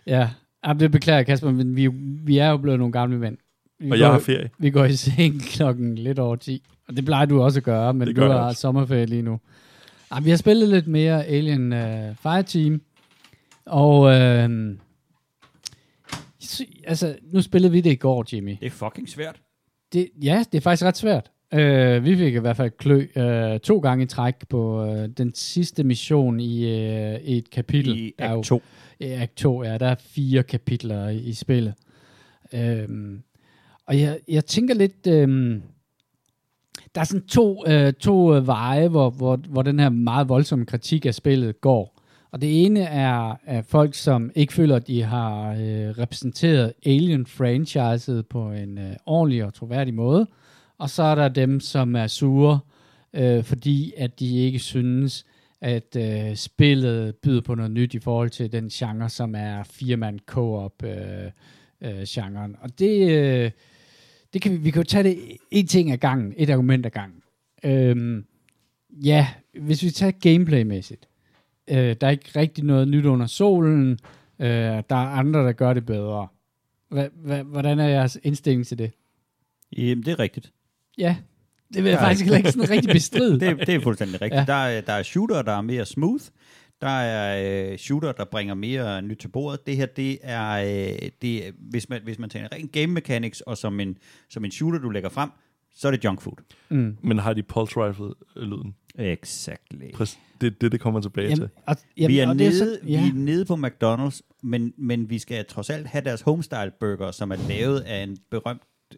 [0.08, 0.30] Ja,
[0.68, 1.88] Jamen, det beklager jeg, Kasper, men vi,
[2.26, 3.38] vi er jo blevet nogle gamle mænd.
[3.80, 4.50] Vi Og går, jeg har ferie.
[4.60, 6.64] Vi går i seng klokken lidt over 10.
[6.88, 8.62] Og det plejer du også at gøre, men Det du gør jeg har også.
[8.62, 9.40] sommerferie lige nu.
[10.12, 12.82] Ej, vi har spillet lidt mere Alien uh, Fireteam.
[13.66, 14.76] Og øh,
[16.88, 18.58] altså, nu spillede vi det i går, Jimmy.
[18.60, 19.42] Det er fucking svært.
[19.94, 21.32] Det, ja, det er faktisk ret svært.
[21.54, 25.34] Uh, vi fik i hvert fald klø uh, to gange i træk på uh, den
[25.36, 26.66] sidste mission i,
[27.18, 27.98] i et kapitel.
[27.98, 28.62] I Act 2.
[29.00, 31.74] i Act 2, ja, der er fire kapitler i, i spillet.
[32.54, 33.24] Øhm,
[33.86, 35.62] og jeg, jeg tænker lidt, øhm,
[36.96, 40.66] der er sådan to, øh, to øh, veje, hvor, hvor, hvor den her meget voldsomme
[40.66, 41.95] kritik af spillet går.
[42.36, 48.28] Og det ene er, er folk, som ikke føler, at de har øh, repræsenteret Alien-franchiset
[48.30, 50.28] på en øh, ordentlig og troværdig måde.
[50.78, 52.60] Og så er der dem, som er sure,
[53.14, 55.26] øh, fordi at de ikke synes,
[55.62, 60.20] at øh, spillet byder på noget nyt i forhold til den genre, som er firemand
[60.20, 61.32] co-op øh,
[61.82, 62.56] øh, genren.
[62.62, 63.52] Og det, øh,
[64.34, 65.18] det kan vi, vi kan jo tage det
[65.52, 67.22] en ting ad gangen, et argument ad gangen.
[67.64, 68.26] Øhm,
[69.04, 69.28] ja,
[69.62, 71.08] hvis vi tager gameplaymæssigt,
[71.68, 73.92] øh, der er ikke rigtig noget nyt under solen,
[74.40, 76.28] øh, der er andre, der gør det bedre.
[76.90, 78.92] Hva, hva, hvordan er jeres indstilling til det?
[79.78, 80.52] Jamen, det er rigtigt.
[80.98, 81.16] Ja,
[81.74, 82.10] det vil jeg Nej.
[82.10, 83.40] faktisk heller ikke sådan rigtig bestride.
[83.46, 84.40] Det, det er fuldstændig rigtigt.
[84.40, 84.46] Ja.
[84.48, 86.24] Der, er, der er shooter, der er mere smooth.
[86.82, 89.68] Der er øh, shooter, der bringer mere nyt til bordet.
[89.68, 93.58] Det her, det er, øh, det hvis, man, hvis man tager ren game mechanics, og
[93.58, 93.98] som en,
[94.30, 95.30] som en shooter, du lægger frem,
[95.76, 96.36] så er det junk food.
[96.70, 96.98] mm.
[97.02, 98.76] Men har de pulse rifle-lyden?
[99.00, 99.92] Exactly.
[99.94, 100.20] Præcis.
[100.42, 101.50] Det er det, det kommer tilbage Jamen, til.
[101.68, 105.20] og, vi, er og det nede, så- vi er nede på McDonald's, men, men vi
[105.20, 108.62] skal trods alt have deres homestyle burger, som er lavet af en berømt
[108.94, 108.98] øh,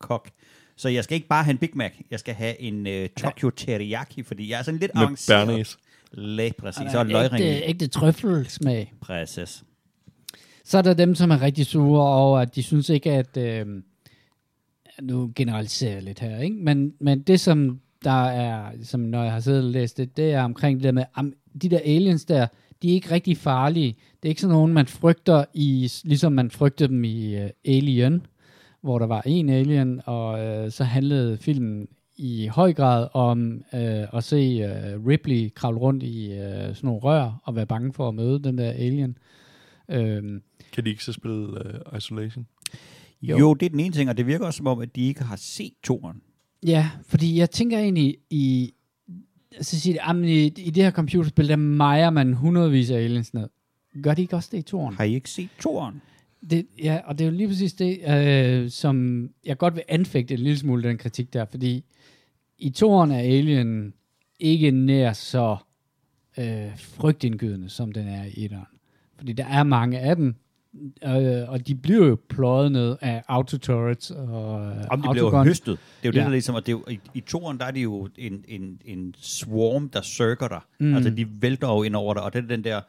[0.00, 0.30] kok.
[0.76, 3.50] Så jeg skal ikke bare have en Big Mac, jeg skal have en øh, Tokyo
[3.50, 5.46] Teriyaki, fordi jeg er sådan lidt Med avanceret.
[5.46, 5.78] Bernays.
[6.12, 6.80] Læg, præcis.
[6.80, 7.44] Og er er løgring.
[7.44, 8.92] ægte, ægte trøffelsmag.
[9.00, 9.64] Præcis.
[10.64, 13.36] Så er der dem, som er rigtig sure over, at de synes ikke, at...
[13.36, 13.66] Øh,
[15.02, 16.56] nu generaliserer jeg lidt her, ikke?
[16.56, 20.32] Men, men det, som der er, som når jeg har siddet og læst det, det
[20.32, 21.32] er omkring det der med, am,
[21.62, 22.46] de der aliens der,
[22.82, 23.96] de er ikke rigtig farlige.
[24.22, 28.26] Det er ikke sådan nogen, man frygter i, ligesom man frygtede dem i uh, Alien,
[28.80, 33.78] hvor der var en alien, og uh, så handlede filmen i høj grad om uh,
[34.16, 38.08] at se uh, Ripley kravle rundt i uh, sådan nogle rør og være bange for
[38.08, 39.18] at møde den der alien.
[39.90, 42.46] Øhm, Kan de ikke så spille uh, Isolation?
[43.22, 43.36] Jo.
[43.36, 43.38] Jo.
[43.38, 45.22] jo, det er den ene ting, og det virker også som om, at de ikke
[45.22, 46.22] har set toren.
[46.66, 48.74] Ja, fordi jeg tænker egentlig i,
[49.60, 53.34] så siger det, jamen, i, i det her computerspil, der mejer man hundredvis af aliens
[53.34, 53.48] ned.
[54.02, 54.94] Gør de ikke også det i toren?
[54.94, 56.02] Har I ikke set toren?
[56.50, 60.34] Det, ja, og det er jo lige præcis det, øh, som jeg godt vil anfægte
[60.34, 61.84] en lille smule, den kritik der, fordi
[62.58, 63.94] i toren er alien
[64.40, 65.56] ikke nær så
[66.38, 68.66] øh, frygtindgydende, som den er i etteren.
[69.16, 70.34] Fordi der er mange af dem,
[71.04, 75.78] øh, og de bliver jo pløjet ned af autoturrets og Om de bliver høstet.
[76.02, 76.24] Det er jo det, Ja.
[76.24, 78.80] der ligesom, og det er jo, i, i toren, der er det jo en, en,
[78.84, 80.60] en swarm, der cirker dig.
[80.80, 80.94] Mm.
[80.94, 82.80] Altså, de vælter jo ind over dig, og det er den der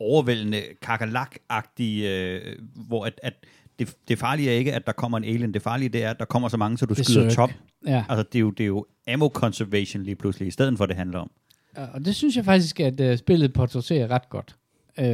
[0.00, 2.40] overvældende kakalak-agtige, øh,
[2.88, 3.34] hvor at, at
[3.78, 5.54] det, det farlige er ikke, at der kommer en alien.
[5.54, 7.50] Det farlige det er, at der kommer så mange, så du Det er skyder top.
[7.86, 8.04] Ja.
[8.08, 10.96] Altså, det er, jo, det er jo ammo conservation lige pludselig, i stedet for, det
[10.96, 11.30] handler om.
[11.76, 14.56] Og det synes jeg faktisk, at uh, spillet portrætterer ret godt.
[14.98, 15.04] Uh,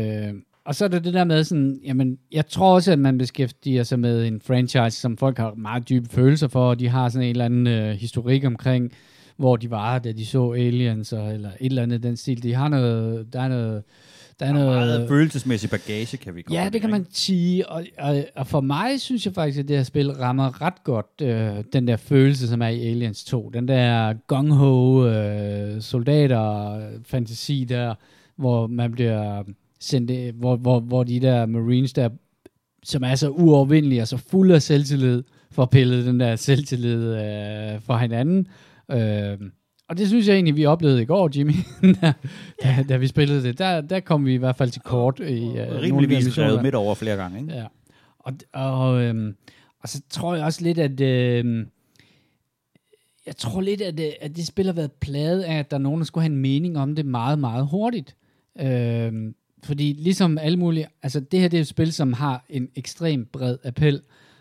[0.67, 3.83] og så er der det der med sådan, jamen, jeg tror også, at man beskæftiger
[3.83, 7.25] sig med en franchise, som folk har meget dybe følelser for, og de har sådan
[7.25, 8.93] en eller anden uh, historik omkring,
[9.37, 12.43] hvor de var, da de så aliens, og, eller et eller andet den stil.
[12.43, 13.83] De har noget, der er noget,
[14.41, 17.07] der er Der er noget, meget følelsesmæssig bagage, kan vi godt Ja, det kan man
[17.11, 17.69] sige.
[17.69, 21.23] Og, og, og for mig synes jeg faktisk, at det her spil rammer ret godt
[21.23, 23.51] øh, den der følelse, som er i Aliens 2.
[23.55, 27.95] Den der gung-ho øh, soldater fantasi der,
[28.37, 29.43] hvor man bliver
[29.85, 32.09] sendt, øh, hvor, hvor, hvor de der marines der,
[32.83, 37.81] som er så uovervindelige og så fulde af selvtillid, får pillet den der selvtillid øh,
[37.81, 38.49] for hinanden.
[38.91, 39.39] Øh,
[39.89, 41.53] og det synes jeg egentlig, vi oplevede i går, Jimmy,
[42.03, 42.13] da,
[42.63, 43.59] da, da vi spillede det.
[43.59, 46.63] Der, der kom vi i hvert fald til kort i nogle af de Rimeligvis revet
[46.63, 47.55] midt over flere gange, ikke?
[47.55, 47.67] Ja.
[48.19, 49.37] Og, og, øhm,
[49.83, 51.01] Og så tror jeg også lidt, at...
[51.01, 51.67] Øh,
[53.27, 55.81] jeg tror lidt, at, øh, at det spil har været plaget af, at der er
[55.81, 58.17] nogen, der skulle have en mening om det meget, meget hurtigt.
[58.61, 59.13] Øh,
[59.65, 60.87] fordi ligesom alle mulige...
[61.03, 64.01] Altså, det her det er et spil, som har en ekstrem bred appel.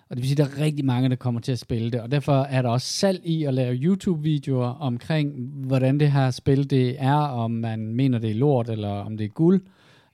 [0.09, 2.01] Og det vil sige, at der er rigtig mange, der kommer til at spille det.
[2.01, 6.69] Og derfor er der også salg i at lave YouTube-videoer omkring, hvordan det her spil
[6.69, 9.61] det er, om man mener, det er lort, eller om det er guld.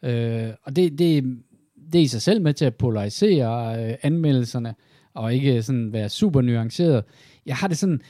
[0.03, 1.23] Øh, og det, det,
[1.93, 4.75] det er i sig selv med til at polarisere øh, anmeldelserne,
[5.13, 7.03] og ikke sådan være super nuanceret.
[7.45, 8.01] Jeg har det sådan,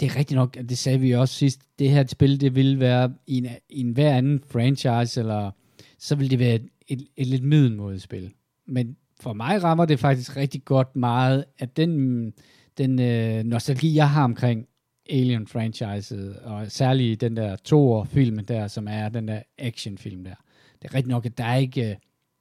[0.00, 3.12] det er rigtigt nok, det sagde vi også sidst, det her spil, det ville være
[3.26, 5.50] i en, i en hver anden franchise, eller
[5.98, 8.32] så vil det være et, et, et lidt middelmodigt spil.
[8.66, 12.32] Men for mig rammer det faktisk rigtig godt meget, at den,
[12.78, 14.66] den øh, nostalgi, jeg har omkring
[15.10, 20.34] Alien franchiset, og særligt den der to film der, som er den der actionfilm der.
[20.82, 21.96] Det er rigtig nok, at der er ikke, øh,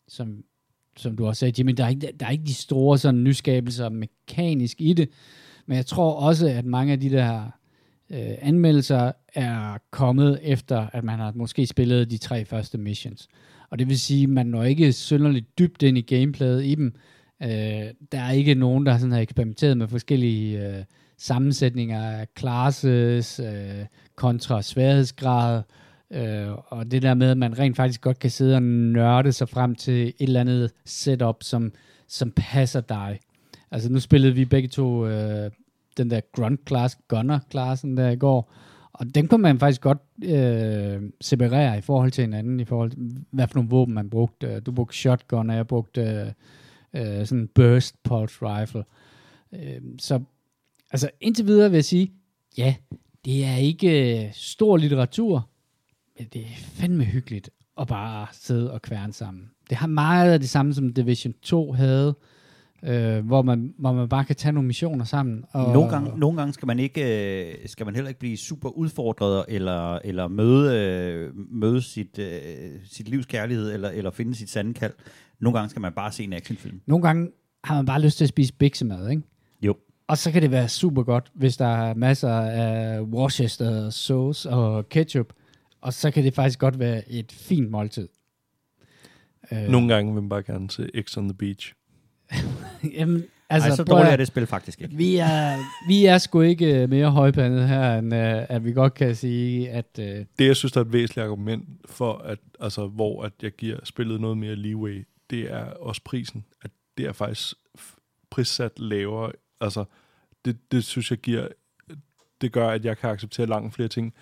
[0.07, 0.43] som,
[0.97, 3.89] som du også sagde, Jimmy, der er ikke, der er ikke de store sådan nyskabelser
[3.89, 5.09] mekanisk i det,
[5.65, 7.51] men jeg tror også, at mange af de der
[8.11, 13.27] øh, anmeldelser er kommet efter, at man har måske spillet de tre første missions.
[13.69, 16.93] Og det vil sige, at man når ikke synderligt dybt ind i gameplayet i dem.
[17.43, 17.49] Øh,
[18.11, 20.83] der er ikke nogen, der sådan har eksperimenteret med forskellige øh,
[21.17, 25.61] sammensætninger af classes øh, kontra sværhedsgrad.
[26.11, 29.49] Øh, og det der med, at man rent faktisk godt kan sidde og nørde sig
[29.49, 31.71] frem til et eller andet setup, som,
[32.07, 33.19] som passer dig.
[33.71, 35.51] Altså nu spillede vi begge to øh,
[35.97, 38.53] den der grunt class, gunner klassen der i går,
[38.93, 43.25] og den kunne man faktisk godt øh, separere i forhold til hinanden, i forhold til,
[43.31, 44.60] hvad for nogle våben man brugte.
[44.60, 46.33] Du brugte shotgun, og jeg brugte
[46.93, 48.83] øh, sådan en burst pulse rifle.
[49.53, 50.21] Øh, så
[50.91, 52.12] altså indtil videre vil jeg sige,
[52.57, 52.75] ja,
[53.25, 55.49] det er ikke øh, stor litteratur,
[56.19, 59.51] men det er fandme hyggeligt at bare sidde og kværne sammen.
[59.69, 62.37] Det har meget af det samme, som Division 2 havde, øh,
[63.23, 65.43] hvor, man, hvor man bare kan tage nogle missioner sammen.
[65.51, 67.01] Og nogle, gange, nogle gange skal man ikke
[67.47, 72.29] øh, skal man heller ikke blive super udfordret eller, eller møde, øh, møde sit, øh,
[72.85, 74.93] sit livs kærlighed eller, eller finde sit sande kald.
[75.39, 76.81] Nogle gange skal man bare se en actionfilm.
[76.85, 77.29] Nogle gange
[77.63, 79.21] har man bare lyst til at spise biksemad, ikke?
[79.61, 79.75] Jo.
[80.07, 84.89] Og så kan det være super godt, hvis der er masser af Worcester sauce og
[84.89, 85.33] ketchup.
[85.81, 88.07] Og så kan det faktisk godt være et fint måltid.
[89.51, 91.73] Nogle gange vil man bare gerne se X on the Beach.
[92.97, 94.95] Jamen, altså, Ej, så dårligt er det spil faktisk ikke.
[94.95, 98.19] Vi er, vi er sgu ikke øh, mere højpandet her, end uh,
[98.55, 99.85] at vi godt kan sige, at...
[99.99, 103.51] Uh, det, jeg synes, der er et væsentligt argument for, at, altså, hvor at jeg
[103.51, 106.45] giver spillet noget mere leeway, det er også prisen.
[106.61, 107.55] At det er faktisk
[108.29, 109.31] prissat lavere.
[109.61, 109.85] Altså,
[110.45, 111.47] det, det synes jeg giver...
[112.41, 114.13] Det gør, at jeg kan acceptere langt flere ting.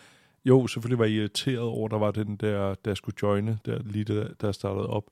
[0.45, 4.03] Jo, selvfølgelig var jeg irriteret over, der var den der, der skulle joine, der, lige
[4.03, 5.03] der, der startede op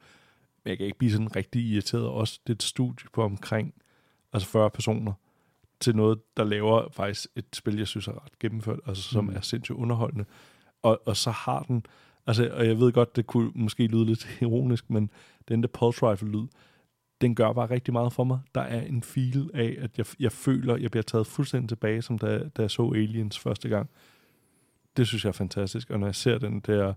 [0.63, 2.08] men jeg kan ikke blive sådan rigtig irriteret.
[2.08, 3.73] Også det er et studie på omkring
[4.34, 5.13] altså 40 personer
[5.80, 9.36] til noget, der laver faktisk et spil, jeg synes er ret gennemført, altså som mm.
[9.36, 10.26] er sindssygt underholdende.
[10.82, 11.86] Og, og så har den,
[12.28, 15.10] altså, og jeg ved godt, det kunne måske lyde lidt ironisk, men
[15.47, 16.47] den der pulse rifle lyd,
[17.21, 18.39] den gør bare rigtig meget for mig.
[18.56, 22.19] Der er en feel af, at jeg, jeg føler, jeg bliver taget fuldstændig tilbage, som
[22.19, 23.89] da, da jeg så Aliens første gang.
[24.97, 26.93] Det synes jeg er fantastisk, og når jeg ser den der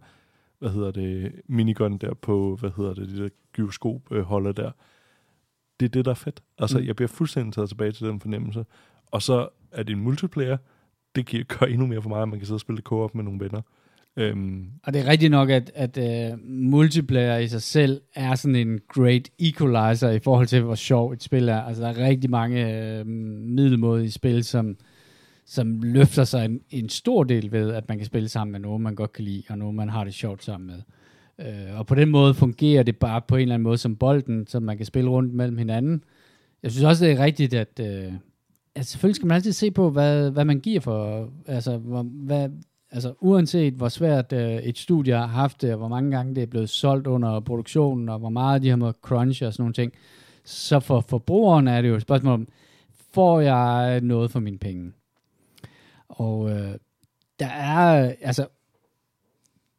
[0.59, 4.71] hvad hedder det, minigun der på, hvad hedder det, det der gyroskop øh, holder der.
[5.81, 6.43] Det er det, der er fedt.
[6.59, 6.87] Altså, mm.
[6.87, 8.65] jeg bliver fuldstændig taget tilbage til den fornemmelse.
[9.07, 10.57] Og så er det en multiplayer.
[11.17, 13.25] Det giver, gør endnu mere for mig, at man kan sidde og spille co-op med
[13.25, 13.63] nogle venner.
[14.17, 14.71] Øhm.
[14.83, 18.81] Og det er rigtigt nok, at, at uh, multiplayer i sig selv er sådan en
[18.89, 21.63] great equalizer i forhold til, hvor sjov et spil er.
[21.63, 22.61] Altså, der er rigtig mange
[23.01, 24.77] uh, middelmådige spil, som,
[25.47, 28.83] som løfter sig en, en stor del ved, at man kan spille sammen med nogen,
[28.83, 30.83] man godt kan lide, og nogen, man har det sjovt sammen med.
[31.47, 34.47] Øh, og på den måde fungerer det bare på en eller anden måde som bolden,
[34.47, 36.05] som man kan spille rundt mellem hinanden.
[36.63, 38.13] Jeg synes også, det er rigtigt, at, øh,
[38.75, 42.49] at selvfølgelig skal man altid se på, hvad, hvad man giver for, altså, hvor, hvad,
[42.91, 46.43] altså uanset hvor svært øh, et studie har haft det, og hvor mange gange det
[46.43, 49.75] er blevet solgt under produktionen, og hvor meget de har måttet crunch og sådan nogle
[49.75, 49.93] ting,
[50.45, 52.49] så for forbrugeren er det jo et spørgsmål om,
[53.15, 54.93] får jeg noget for mine penge?
[56.09, 56.75] Og øh,
[57.39, 58.47] der er, altså,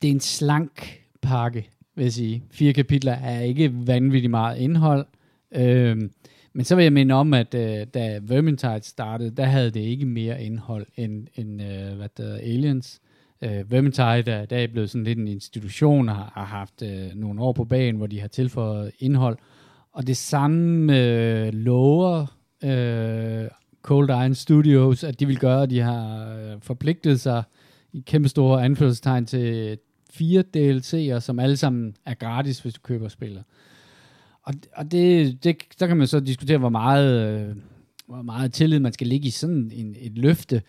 [0.02, 2.44] det er en slank pakke, vil jeg sige.
[2.52, 5.06] Fire kapitler er ikke vanvittigt meget indhold.
[5.52, 6.10] Øh,
[6.54, 10.06] men så vil jeg minde om, at øh, da Vermintide startede, der havde det ikke
[10.06, 13.02] mere indhold end, end øh, hvad der Aliens.
[13.42, 17.16] Øh, Vermintide der, i dag blevet sådan lidt en institution og har, har haft øh,
[17.16, 19.38] nogle år på banen, hvor de har tilføjet indhold.
[19.92, 22.26] Og det samme øh, lover
[22.64, 23.48] øh,
[23.82, 27.44] Cold Iron Studios, at de vil gøre, at de har øh, forpligtet sig
[27.94, 29.78] i kæmpe store anførselstegn til
[30.12, 33.44] fire DLC'er, som alle sammen er gratis, hvis du køber spillet.
[34.44, 37.56] Og, og det, det, der kan man så diskutere, hvor meget, øh,
[38.08, 40.62] hvor meget tillid man skal ligge i sådan en, et løfte.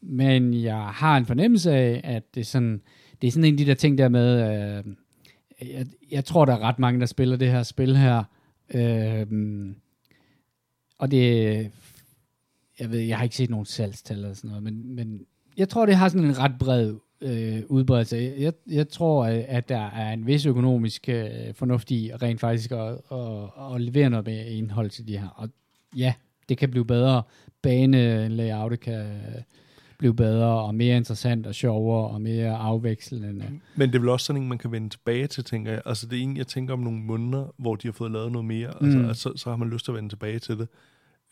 [0.00, 2.80] Men jeg har en fornemmelse af, at det er sådan,
[3.22, 4.84] det er sådan en af de der ting der med, øh,
[5.70, 8.24] jeg, jeg tror, der er ret mange, der spiller det her spil her.
[8.74, 9.26] Øh,
[10.98, 11.70] og det,
[12.82, 15.20] jeg ved, jeg har ikke set nogen salgstal eller sådan noget, men, men
[15.56, 18.34] jeg tror, det har sådan en ret bred øh, udbredelse.
[18.38, 22.88] Jeg, jeg tror, at der er en vis økonomisk øh, fornuft i rent faktisk at,
[23.12, 25.28] at, at levere noget med indhold til de her.
[25.28, 25.48] Og
[25.96, 26.14] ja,
[26.48, 27.22] det kan blive bedre.
[27.62, 29.06] Bane layout kan
[29.98, 33.44] blive bedre og mere interessant og sjovere og mere afvekslende.
[33.76, 35.82] Men det er vel også sådan en, man kan vende tilbage til, tænker jeg.
[35.86, 38.44] Altså det er en, jeg tænker om nogle måneder, hvor de har fået lavet noget
[38.44, 39.04] mere, altså, Mm.
[39.08, 40.68] altså, så har man lyst til at vende tilbage til det.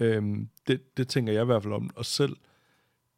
[0.01, 0.97] Øhm, det.
[0.97, 1.91] Det tænker jeg i hvert fald om.
[1.97, 2.37] Og selv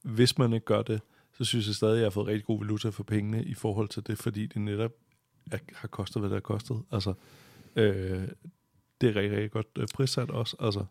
[0.03, 1.01] hvis man ikke gør det,
[1.39, 3.89] så synes jeg stadig, at jeg har fået rigtig god valuta for pengene i forhold
[3.89, 4.93] til det, fordi det netop
[5.53, 6.83] er, har kostet, hvad det har kostet.
[6.93, 7.15] Altså,
[7.77, 8.29] øh,
[9.01, 10.57] det er rigtig, rigtig godt øh, prissat også.
[10.61, 10.85] Altså,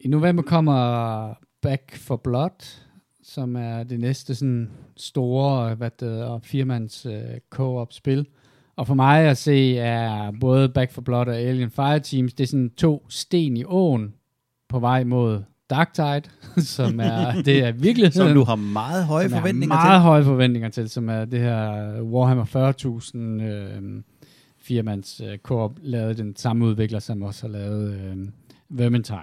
[0.00, 2.84] I november kommer Back for Blood,
[3.22, 8.26] som er det næste sådan store hvad det hedder, firmands øh, co-op spil.
[8.76, 12.44] Og for mig at se er både Back for Blood og Alien Fire Teams, det
[12.44, 14.14] er sådan to sten i åen
[14.68, 16.22] på vej mod Darktide,
[16.76, 18.28] som er, det er virkeligheden.
[18.28, 20.02] Som du har meget høje er forventninger meget til.
[20.02, 24.02] høje forventninger til, som er det her Warhammer 40.000 øh,
[24.58, 28.16] firmands øh, co-op, lavet den samme udvikler, som også har lavet øh,
[28.68, 29.18] Vermintide.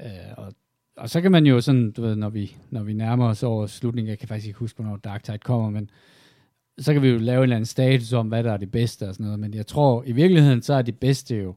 [0.00, 0.52] Øh, og,
[0.96, 3.66] og så kan man jo sådan, du ved, når vi, når vi nærmer os over
[3.66, 5.90] slutningen, jeg kan faktisk ikke huske, hvornår Darktide kommer, men
[6.78, 9.08] så kan vi jo lave en eller anden status om, hvad der er det bedste
[9.08, 11.54] og sådan noget, men jeg tror, i virkeligheden, så er det bedste jo,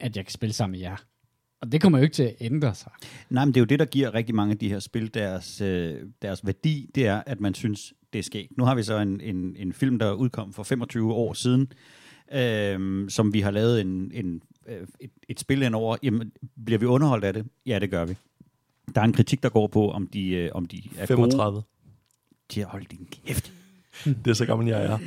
[0.00, 0.96] at jeg kan spille sammen med jer.
[1.60, 2.92] Og det kommer jo ikke til at ændre sig.
[3.30, 5.60] Nej, men det er jo det, der giver rigtig mange af de her spil deres,
[5.60, 8.58] øh, deres værdi, det er, at man synes, det er skægt.
[8.58, 11.72] Nu har vi så en, en, en film, der udkom for 25 år siden,
[12.32, 15.96] øh, som vi har lavet en, en, øh, et, et spil ind over.
[16.02, 16.32] Jamen,
[16.64, 17.46] bliver vi underholdt af det?
[17.66, 18.16] Ja, det gør vi.
[18.94, 21.52] Der er en kritik, der går på, om de, øh, om de er 35.
[21.54, 21.64] gode.
[22.54, 23.52] De har holdt din kæft.
[24.04, 24.98] Det er så gammel, jeg er.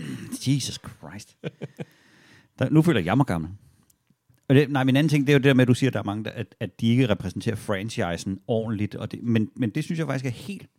[0.47, 1.37] Jesus Christ.
[2.59, 3.49] Der, nu føler jeg mig gammel.
[4.49, 5.89] Og det, nej, min anden ting, det er jo det der med, at du siger,
[5.89, 8.95] at der er mange, der, at, at de ikke repræsenterer franchisen ordentligt.
[8.95, 10.69] Og det, men, men det synes jeg faktisk er helt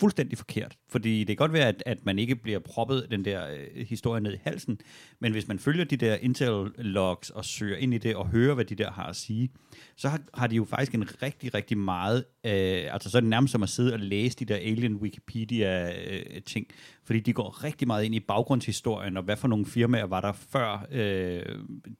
[0.00, 0.76] fuldstændig forkert.
[0.88, 4.20] Fordi det kan godt være, at, at man ikke bliver proppet den der øh, historie
[4.20, 4.80] ned i halsen,
[5.20, 8.64] men hvis man følger de der Intel-logs og søger ind i det og hører, hvad
[8.64, 9.50] de der har at sige,
[9.96, 13.30] så har, har de jo faktisk en rigtig, rigtig meget, øh, altså så er det
[13.30, 17.86] nærmest som at sidde og læse de der alien Wikipedia-ting, øh, fordi de går rigtig
[17.86, 21.42] meget ind i baggrundshistorien, og hvad for nogle firmaer var der før øh,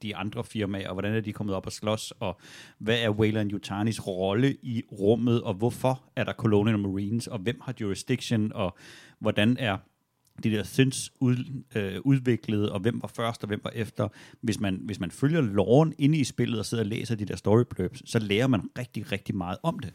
[0.02, 2.40] de andre firmaer, og hvordan er de kommet op og slås, og
[2.78, 7.60] hvad er Wayland Yutanis rolle i rummet, og hvorfor er der Colonial Marines, og hvem
[7.62, 8.76] har jurisdiction, og
[9.18, 9.76] hvordan er
[10.44, 14.08] de der synths ud, øh, udviklet, og hvem var først, og hvem var efter.
[14.40, 17.36] Hvis man, hvis man følger loven inde i spillet og sidder og læser de der
[17.36, 19.92] story blurbs, så lærer man rigtig, rigtig meget om det.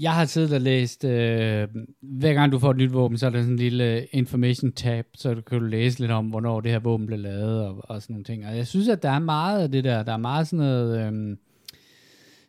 [0.00, 1.68] Jeg har siddet og læst, øh,
[2.00, 4.72] hver gang du får et nyt våben, så er der sådan en lille øh, information
[4.72, 8.02] tab, så du kan læse lidt om, hvornår det her våben blev lavet, og, og
[8.02, 8.46] sådan nogle ting.
[8.46, 11.06] Og jeg synes, at der er meget af det der, der er meget sådan noget,
[11.06, 11.36] øh,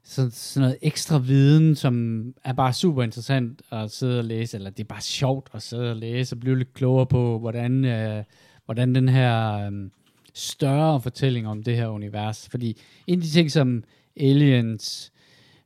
[0.04, 4.70] så, sådan noget ekstra viden, som er bare super interessant at sidde og læse, eller
[4.70, 8.24] det er bare sjovt at sidde og læse, og blive lidt klogere på, hvordan, øh,
[8.66, 9.90] hvordan den her øh,
[10.34, 13.84] større fortælling om det her univers, fordi en af de ting, som
[14.20, 15.12] Aliens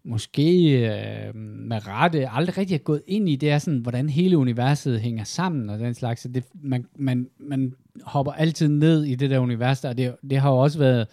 [0.05, 4.37] måske øh, med rette aldrig rigtig er gået ind i, det er sådan, hvordan hele
[4.37, 6.21] universet hænger sammen og den slags.
[6.21, 10.15] Så Det, man, man, man hopper altid ned i det der univers der, og det,
[10.29, 11.07] det har jo også været,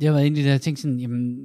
[0.00, 1.38] det har været en af de der ting sådan, jamen,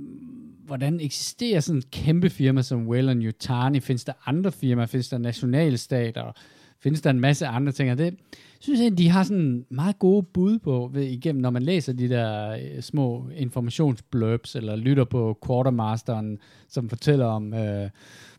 [0.65, 3.79] hvordan eksisterer sådan et kæmpe firma som Wayland Yutani?
[3.79, 4.85] Findes der andre firmaer?
[4.85, 6.31] Findes der nationalstater?
[6.79, 7.91] Findes der en masse andre ting?
[7.91, 8.15] Og det
[8.59, 12.09] synes jeg, de har sådan meget gode bud på, ved, igennem, når man læser de
[12.09, 17.89] der øh, små informationsblurbs, eller lytter på Quartermasteren, som fortæller om, øh,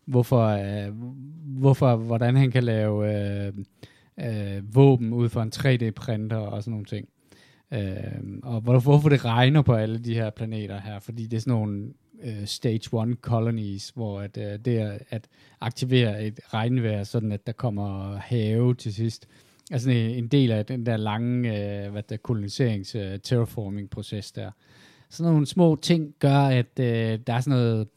[0.05, 0.95] hvorfor, øh,
[1.59, 3.53] hvorfor, hvordan han kan lave øh,
[4.21, 7.09] øh, våben ud fra en 3D-printer og sådan nogle ting.
[7.73, 11.41] Øh, og hvorfor, hvorfor det regner på alle de her planeter her, fordi det er
[11.41, 11.93] sådan nogle
[12.23, 15.29] øh, stage 1 colonies, hvor at, øh, det er at
[15.61, 19.29] aktivere et regnvejr, sådan at der kommer have til sidst,
[19.71, 24.51] er sådan en, en del af den der lange øh, hvad der, koloniserings-terraforming-proces øh, der.
[25.11, 27.89] Sådan nogle små ting gør, at øh, der er sådan noget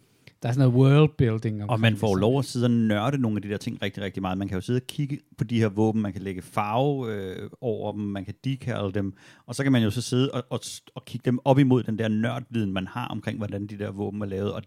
[0.41, 1.69] der er sådan noget world building.
[1.69, 4.21] Og man får lov at sidde og nørde nogle af de der ting rigtig, rigtig
[4.21, 4.37] meget.
[4.37, 7.49] Man kan jo sidde og kigge på de her våben, man kan lægge farve øh,
[7.61, 9.13] over dem, man kan decal dem,
[9.45, 10.59] og så kan man jo så sidde og, og,
[10.95, 14.21] og kigge dem op imod den der nørdviden, man har omkring, hvordan de der våben
[14.21, 14.53] er lavet.
[14.53, 14.63] Og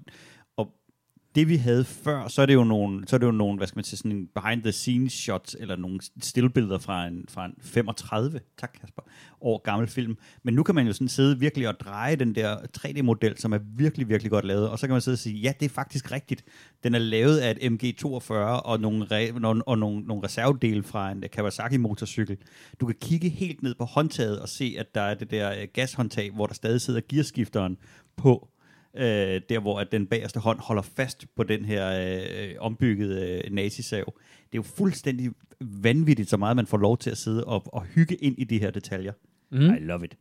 [1.34, 3.66] det vi havde før, så er det jo nogle, så er det jo nogle hvad
[3.66, 7.44] skal man sige, sådan en behind the scenes shots, eller nogle stillbilleder fra en, fra
[7.44, 9.02] en 35, tak Kasper,
[9.40, 10.18] år gammel film.
[10.42, 13.58] Men nu kan man jo sådan sidde virkelig og dreje den der 3D-model, som er
[13.76, 16.12] virkelig, virkelig godt lavet, og så kan man sidde og sige, ja, det er faktisk
[16.12, 16.44] rigtigt.
[16.84, 21.24] Den er lavet af et MG42 og nogle, re- og nogle, nogle reservedele fra en
[21.32, 22.36] Kawasaki-motorcykel.
[22.80, 25.68] Du kan kigge helt ned på håndtaget og se, at der er det der øh,
[25.72, 27.76] gashåndtag, hvor der stadig sidder gearskifteren
[28.16, 28.48] på
[28.96, 33.52] øh, der hvor at den bagerste hånd holder fast på den her øh, ombyggede øh,
[33.52, 34.14] nazisav.
[34.52, 35.30] Det er jo fuldstændig
[35.60, 38.58] vanvittigt, så meget man får lov til at sidde og, og hygge ind i de
[38.58, 39.12] her detaljer.
[39.50, 39.74] Mm.
[39.74, 40.16] I love it.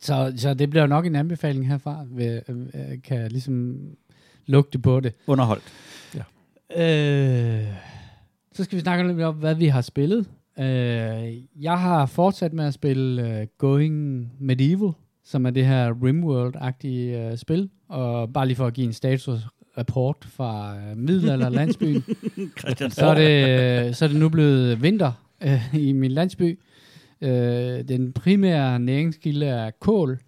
[0.00, 3.80] Så, så det bliver nok en anbefaling herfra, ved, øh, kan jeg ligesom
[4.46, 5.14] lugte på det.
[5.26, 5.64] Underholdt.
[6.76, 7.64] Øh,
[8.52, 10.26] så skal vi snakke lidt om, hvad vi har spillet.
[10.58, 14.92] Øh, jeg har fortsat med at spille øh, Going Medieval,
[15.30, 17.70] som er det her Rimworld-agtige øh, spil.
[17.88, 22.04] Og bare lige for at give en statusrapport fra øh, middelalderlandsbyen,
[22.90, 26.58] så er, det, øh, så er det nu blevet vinter øh, i min landsby.
[27.20, 27.30] Øh,
[27.88, 30.18] den primære næringskilde er kål,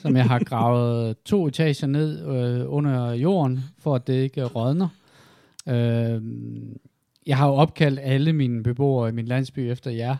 [0.00, 4.88] som jeg har gravet to etager ned øh, under jorden, for at det ikke rådner.
[5.68, 6.22] Øh,
[7.26, 10.16] jeg har jo opkaldt alle mine beboere i min landsby efter jer.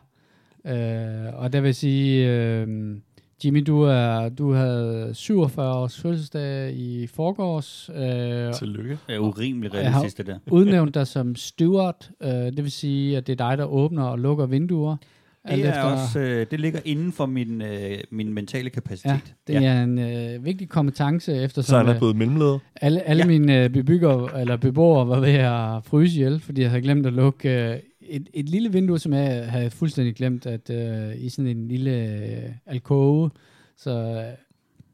[0.66, 2.96] Øh, og der vil sige, øh,
[3.44, 7.90] Jimmy, du, er, du havde 47 års fødselsdag i forgårs.
[7.94, 8.98] Øh, Tillykke.
[9.06, 10.38] Det er urimelig realistisk, det der.
[10.50, 12.10] udnævnt dig som steward.
[12.22, 14.96] Øh, det vil sige, at det er dig, der åbner og lukker vinduer.
[15.44, 19.10] alt Det, er efter- også, øh, det ligger inden for min, øh, min mentale kapacitet.
[19.48, 19.66] Ja, det ja.
[19.72, 22.58] er en øh, vigtig kompetence, Så eftersom han er øh, blevet mellemleder.
[22.80, 23.26] alle, alle ja.
[23.28, 27.12] mine øh, bebygger, eller beboere var ved at fryse ihjel, fordi jeg havde glemt at
[27.12, 27.76] lukke øh,
[28.08, 31.90] et, et lille vindue, som jeg havde fuldstændig glemt, at øh, i sådan en lille
[31.90, 33.30] øh, alkove,
[33.76, 34.36] så øh,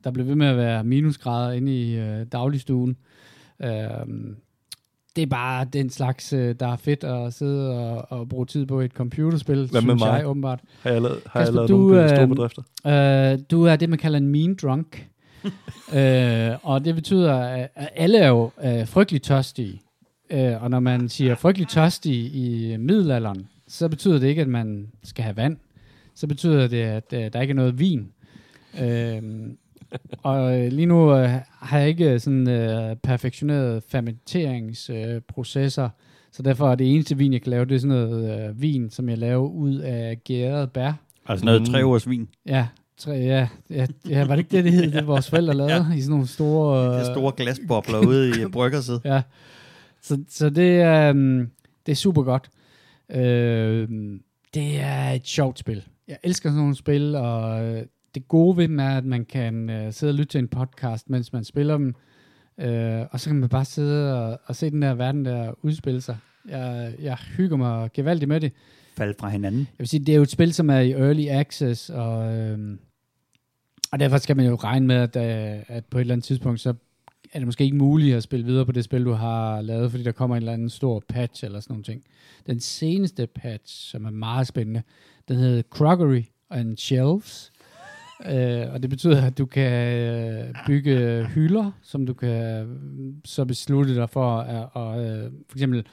[0.05, 2.97] der blev ved med at være minusgrader inde i øh, dagligstuen.
[3.63, 3.71] Øh,
[5.17, 8.67] det er bare den slags, øh, der er fedt at sidde og, og bruge tid
[8.67, 10.19] på et computerspil, Hvad med synes mig?
[10.19, 10.61] jeg åbenbart.
[10.83, 12.63] Har jeg lavet, har jeg Kasper, lavet du, nogle øh, store bedrifter?
[13.33, 15.09] Øh, du er det, man kalder en mean drunk.
[15.99, 19.81] øh, og det betyder, at at alle er jo øh, frygtelig tørstige.
[20.31, 24.89] Øh, og når man siger frygtelig tørstig i middelalderen, så betyder det ikke, at man
[25.03, 25.57] skal have vand.
[26.15, 28.09] Så betyder det, at øh, der ikke er noget vin.
[28.83, 29.23] Øh,
[30.23, 35.91] og øh, lige nu øh, har jeg ikke sådan øh, perfektioneret fermenteringsprocesser, øh,
[36.33, 38.91] så derfor er det eneste vin, jeg kan lave, det er sådan noget øh, vin,
[38.91, 40.93] som jeg laver ud af gæret bær.
[41.27, 41.67] Altså noget Mm.
[41.67, 42.29] tre ugers vin.
[42.47, 42.67] Ja,
[42.99, 45.97] tre, ja, ja, ja, var det ikke det, det hed, det vores forældre lavede ja.
[45.97, 46.95] i sådan nogle store...
[46.95, 49.01] Det er store glasbobler ude i bryggerset.
[49.05, 49.23] Ja,
[50.09, 51.51] så, så det, er, um,
[51.87, 52.51] det er super godt.
[53.11, 53.89] Øh,
[54.55, 55.85] det er et sjovt spil.
[56.09, 59.71] Jeg elsker sådan nogle spil, og øh, det gode ved dem er, at man kan
[59.71, 61.95] uh, sidde og lytte til en podcast, mens man spiller dem,
[62.61, 66.01] øh, og så kan man bare sidde og, og se den der verden der udspille
[66.01, 66.17] sig.
[66.49, 68.53] Jeg, jeg hygger mig gevaldigt med det.
[68.97, 69.61] Fald fra hinanden.
[69.61, 72.79] Jeg vil sige, det er jo et spil, som er i early access, og, øhm,
[73.93, 76.61] og derfor skal man jo regne med, at, øh, at på et eller andet tidspunkt,
[76.61, 76.75] så
[77.33, 80.05] er det måske ikke muligt at spille videre på det spil, du har lavet, fordi
[80.05, 82.03] der kommer en eller anden stor patch eller sådan nogle ting.
[82.47, 84.83] Den seneste patch, som er meget spændende,
[85.29, 87.53] den hedder Crockery and Shelves,
[88.27, 92.77] øh, og det betyder, at du kan øh, bygge hylder, som du kan øh,
[93.25, 95.87] så beslutte dig for, at, og, øh, for eksempel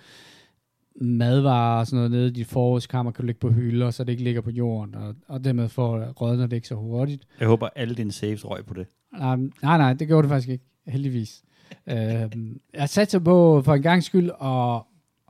[1.01, 4.11] madvarer og sådan noget nede i dit forrådskammer kan du lægge på hylder, så det
[4.11, 7.27] ikke ligger på jorden, og, og dermed får rådner det ikke så hurtigt.
[7.39, 8.88] Jeg håber, alle dine saves røg på det.
[9.11, 11.43] Nej, nej, nej, det gjorde det faktisk ikke, heldigvis.
[11.88, 12.31] øh,
[12.73, 14.81] jeg satte på for en gang skyld at,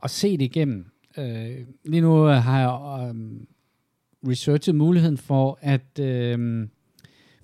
[0.02, 0.86] at se det igennem.
[1.18, 3.40] Øh, lige nu har jeg øh,
[4.30, 6.68] researchet muligheden for at, øh,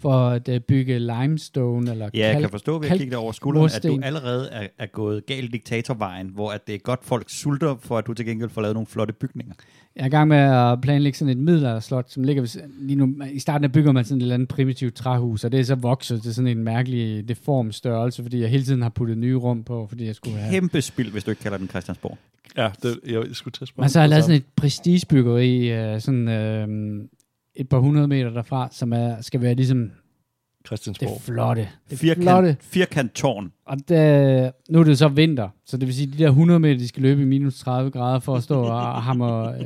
[0.03, 3.33] for at øh, bygge limestone eller Ja, jeg kan forstå ved at kigge dig over
[3.33, 7.31] skulderen, at du allerede er, er gået galt diktatorvejen, hvor at det er godt, folk
[7.31, 9.55] sulter, for at du til gengæld får lavet nogle flotte bygninger.
[9.97, 13.25] Jeg er i gang med at planlægge sådan et middelalderslot, som ligger ved, lige nu.
[13.33, 15.75] I starten der bygger man sådan et eller andet primitivt træhus, og det er så
[15.75, 19.65] vokset til sådan en mærkelig deform størrelse, fordi jeg hele tiden har puttet nye rum
[19.65, 20.53] på, fordi jeg skulle have...
[20.53, 22.19] Kæmpe spild, hvis du ikke kalder den Christiansborg.
[22.57, 23.85] Ja, det, jeg, jeg skulle til at spørge.
[23.85, 26.69] Men så har jeg lavet sådan et prestigebyggeri, øh, sådan øh,
[27.57, 29.91] et par hundrede meter derfra, som er, skal være ligesom samme.
[30.61, 31.21] det Christiansborg.
[31.21, 31.69] flotte.
[31.91, 32.57] Det Firkant, flotte.
[32.61, 33.53] firkant tårn.
[33.67, 36.61] Og der, nu er det så vinter, så det vil sige, at de der 100
[36.61, 39.65] meter, de skal løbe i minus 30 grader for at stå og hamre øh,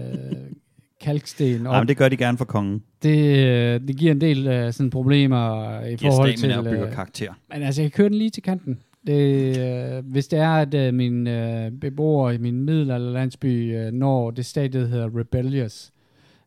[1.00, 1.74] kalksten op.
[1.74, 2.82] Ja, men det gør de gerne for kongen.
[3.02, 6.58] det, øh, det giver en del øh, sådan problemer i Giver forhold til...
[6.58, 7.32] og bygger Øh, karakter.
[7.52, 8.78] men altså, jeg kører den lige til kanten.
[9.06, 14.30] Det, øh, hvis det er, at øh, mine øh, beboere i min middelalderlandsby øh, når
[14.30, 15.90] det stadie, der hedder rebellious,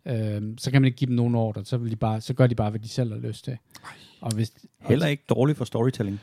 [0.09, 1.65] øh, så kan man ikke give dem nogen ordre.
[1.65, 3.57] Så, vil de bare, så gør de bare, hvad de selv har lyst til.
[4.21, 4.51] Og hvis,
[4.81, 6.19] Heller ikke dårligt for storytelling.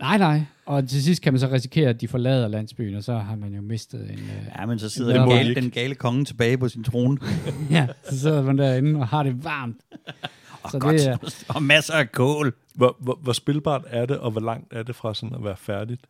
[0.00, 0.40] Nej, nej.
[0.66, 3.54] Og til sidst kan man så risikere, at de forlader landsbyen, og så har man
[3.54, 4.18] jo mistet en...
[4.18, 7.18] Øh, Ja, men så sidder den gale, den gale konge tilbage på sin trone.
[7.70, 9.76] ja, så sidder man derinde og har det varmt.
[10.62, 12.54] Og, Så godt, det er- og masser af kål.
[12.74, 15.56] Hvor, hvor, hvor spilbart er det, og hvor langt er det fra sådan at være
[15.56, 16.00] færdigt?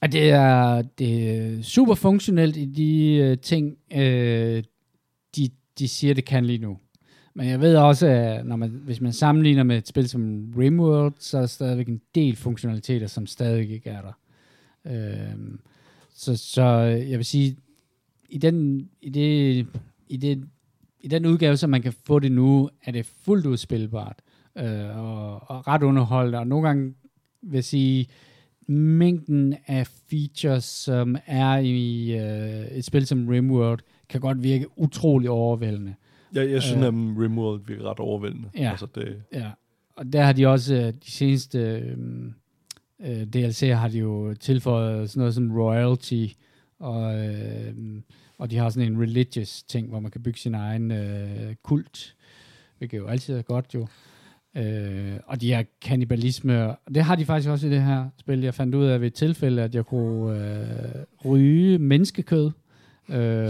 [0.00, 4.62] Og det er, det er super funktionelt i de øh, ting, øh,
[5.36, 5.48] de,
[5.78, 6.78] de siger, det kan lige nu.
[7.34, 11.14] Men jeg ved også, at når man, hvis man sammenligner med et spil som Rimworld,
[11.18, 14.12] så er der stadigvæk en del funktionaliteter, som stadig ikke er der.
[14.86, 15.60] Øhm,
[16.14, 17.56] så, så jeg vil sige,
[18.28, 19.66] i den, i det,
[20.08, 20.44] i det,
[21.00, 24.22] i den udgave, som man kan få det nu, er det fuldt ud spilbart
[24.58, 26.38] øh, og, og ret underholdende.
[26.38, 26.94] Og nogle gange
[27.42, 28.08] vil jeg sige,
[28.68, 35.30] mængden af features, som er i øh, et spil som Rimworld, kan godt virke utrolig
[35.30, 35.94] overvældende.
[36.34, 36.86] Jeg, jeg synes, Øh.
[36.88, 38.48] at Rimworld virker ret overvældende.
[38.58, 38.70] Ja.
[38.70, 39.50] Altså, det, Ja,
[39.96, 41.96] og der har de også øh, de seneste øh,
[43.00, 46.26] øh, DLC'er har de jo tilføjet sådan noget som royalty,
[46.78, 47.74] og, øh,
[48.38, 52.14] og de har sådan en religious ting, hvor man kan bygge sin egen øh, kult,
[52.78, 53.86] hvilket jo altid er godt jo.
[54.56, 58.40] Øh, og de her kannibalisme, det har de faktisk også i det her spil.
[58.40, 62.50] Jeg fandt ud af ved et tilfælde, at jeg kunne øh, ryge menneskekød.
[63.08, 63.48] Øh,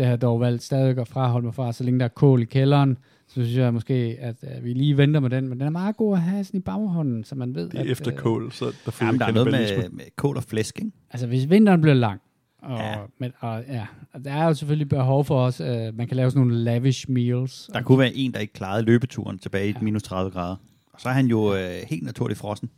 [0.00, 2.42] det har jeg dog valgt stadig at fraholde mig fra, så længe der er kål
[2.42, 2.98] i kælderen,
[3.28, 5.96] så synes jeg måske, at øh, vi lige venter med den, men den er meget
[5.96, 8.52] god at have sådan i baghånden, så man ved, det er at, efter øh, kål,
[8.52, 10.90] så der får Jamen, vi der er noget med, med kål og flæsk, ikke?
[11.10, 12.20] Altså, hvis vinteren bliver lang,
[12.62, 12.88] og, Ja.
[12.90, 12.96] ja.
[13.18, 16.30] Men, og, ja, og der er jo selvfølgelig behov for os, øh, man kan lave
[16.30, 17.70] sådan nogle lavish meals.
[17.72, 19.78] Der kunne være en, der ikke klarede løbeturen tilbage i Ja.
[19.80, 20.56] minus 30 grader.
[20.92, 22.70] Og så er han jo øh, helt naturligt frossen.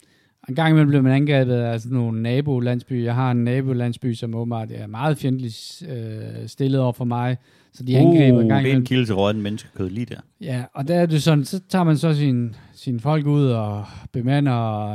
[0.49, 3.05] En gang imellem bliver man angrebet af sådan nogle nabolandsbyer.
[3.05, 7.36] Jeg har en nabolandsby, som åbenbart er meget fjendtligt øh, stillet over for mig,
[7.72, 10.20] så de angriber en gang Uh, det er en kilde til råden menneskekød lige der.
[10.40, 13.84] Ja, og der er det sådan, så tager man så sin, sine folk ud og
[14.12, 14.93] bemander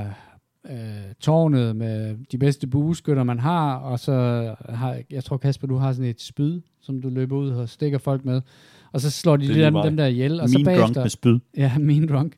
[0.70, 0.76] øh,
[1.20, 4.14] tårnet med de bedste bueskytter, man har, og så
[4.70, 7.98] har, jeg tror Kasper, du har sådan et spyd, som du løber ud og stikker
[7.98, 8.42] folk med,
[8.92, 9.84] og så slår de lige der, mig.
[9.86, 11.40] dem der ihjel, og Min så drunk bagefter, med spyd.
[11.58, 12.34] ja, min drunk,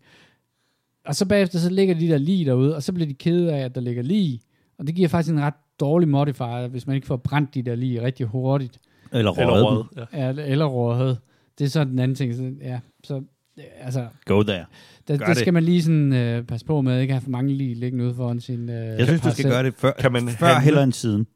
[1.09, 3.65] og så bagefter, så ligger de der lige derude, og så bliver de kede af,
[3.65, 4.39] at der ligger lige,
[4.77, 7.75] og det giver faktisk en ret dårlig modifier, hvis man ikke får brændt de der
[7.75, 8.79] lige rigtig hurtigt.
[9.11, 9.65] Eller Eller røget.
[9.65, 10.05] rød.
[10.13, 10.25] Ja.
[10.27, 11.15] Ja, eller råhed.
[11.59, 12.35] Det er så den anden ting.
[12.35, 13.15] Så, ja, så
[13.57, 14.65] øh, altså, Go there.
[15.07, 15.37] der, det det.
[15.37, 18.05] skal man lige sådan, øh, passe på med, at ikke have for mange lige liggende
[18.05, 20.63] ude foran sin øh, Jeg synes, du skal gøre det før, Kan man før handle?
[20.63, 21.27] heller end siden.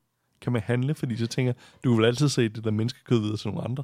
[0.41, 0.95] Kan man handle?
[0.95, 1.53] Fordi så tænker
[1.83, 3.83] du vil altid se det der menneskekød videre til nogle andre.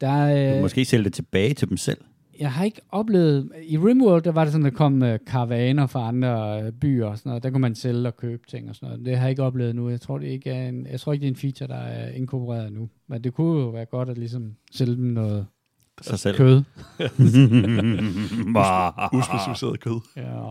[0.00, 1.98] Der, Du er, øh, måske sælge det tilbage til dem selv.
[2.40, 3.52] Jeg har ikke oplevet...
[3.62, 7.18] I Rimworld, der var det sådan, der kom øh, karavaner fra andre øh, byer og
[7.18, 7.42] sådan noget.
[7.42, 9.06] Der kunne man sælge og købe ting og sådan noget.
[9.06, 9.90] Det har jeg ikke oplevet nu.
[9.90, 12.10] Jeg tror, det ikke er en, jeg tror ikke, det er en feature, der er
[12.10, 12.88] inkorporeret nu.
[13.08, 15.46] Men det kunne jo være godt at ligesom sælge dem noget
[16.02, 16.36] Sig selv.
[16.36, 16.62] kød.
[19.18, 20.00] Uspecificeret kød.
[20.16, 20.50] Ja.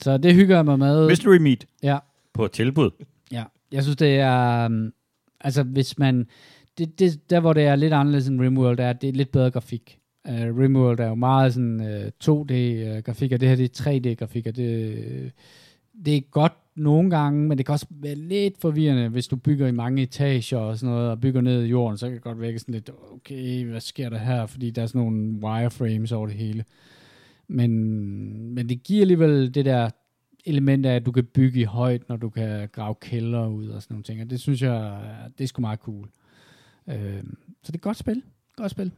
[0.00, 1.08] Så det hygger jeg mig med.
[1.08, 1.98] Mystery Meat Ja.
[2.34, 2.90] på tilbud.
[3.32, 4.66] Ja, jeg synes, det er...
[4.66, 4.92] Um,
[5.40, 6.26] altså, hvis man...
[6.78, 9.32] Det, det, der, hvor det er lidt anderledes end Rimworld, er, at det er lidt
[9.32, 9.98] bedre grafik.
[10.28, 13.90] Uh, Rimworld er jo meget sådan øh, uh, 2D-grafik, øh, og det her det er
[13.90, 15.32] 3D-grafik, og det,
[16.04, 19.66] det er godt nogle gange, men det kan også være lidt forvirrende, hvis du bygger
[19.66, 22.40] i mange etager og sådan noget, og bygger ned i jorden, så kan det godt
[22.40, 24.46] vække sådan lidt, okay, hvad sker der her?
[24.46, 26.64] Fordi der er sådan nogle wireframes over det hele.
[27.48, 27.70] Men,
[28.54, 29.90] men det giver alligevel det der
[30.44, 33.82] element af, at du kan bygge i højt, når du kan grave kælder ud og
[33.82, 34.20] sådan nogle ting.
[34.20, 35.00] Og det synes jeg,
[35.38, 36.08] det er sgu meget cool.
[36.88, 37.22] Øh,
[37.62, 38.22] så det er et godt spil.
[38.56, 38.92] Godt spil.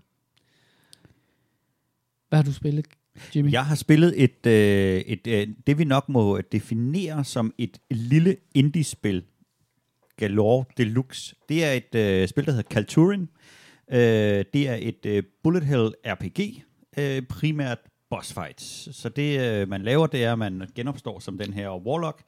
[2.28, 2.86] Hvad har du spillet,
[3.36, 3.52] Jimmy?
[3.52, 8.36] Jeg har spillet et, øh, et øh, det vi nok må definere som et lille
[8.54, 9.24] indie-spil.
[10.16, 11.34] Galore Deluxe.
[11.48, 13.28] Det er et øh, spil, der hedder Kalturin.
[13.92, 16.64] Øh, det er et øh, bullet hell RPG,
[16.98, 17.78] øh, primært
[18.10, 18.96] boss fights.
[18.96, 22.22] Så det, øh, man laver, det er, at man genopstår som den her warlock,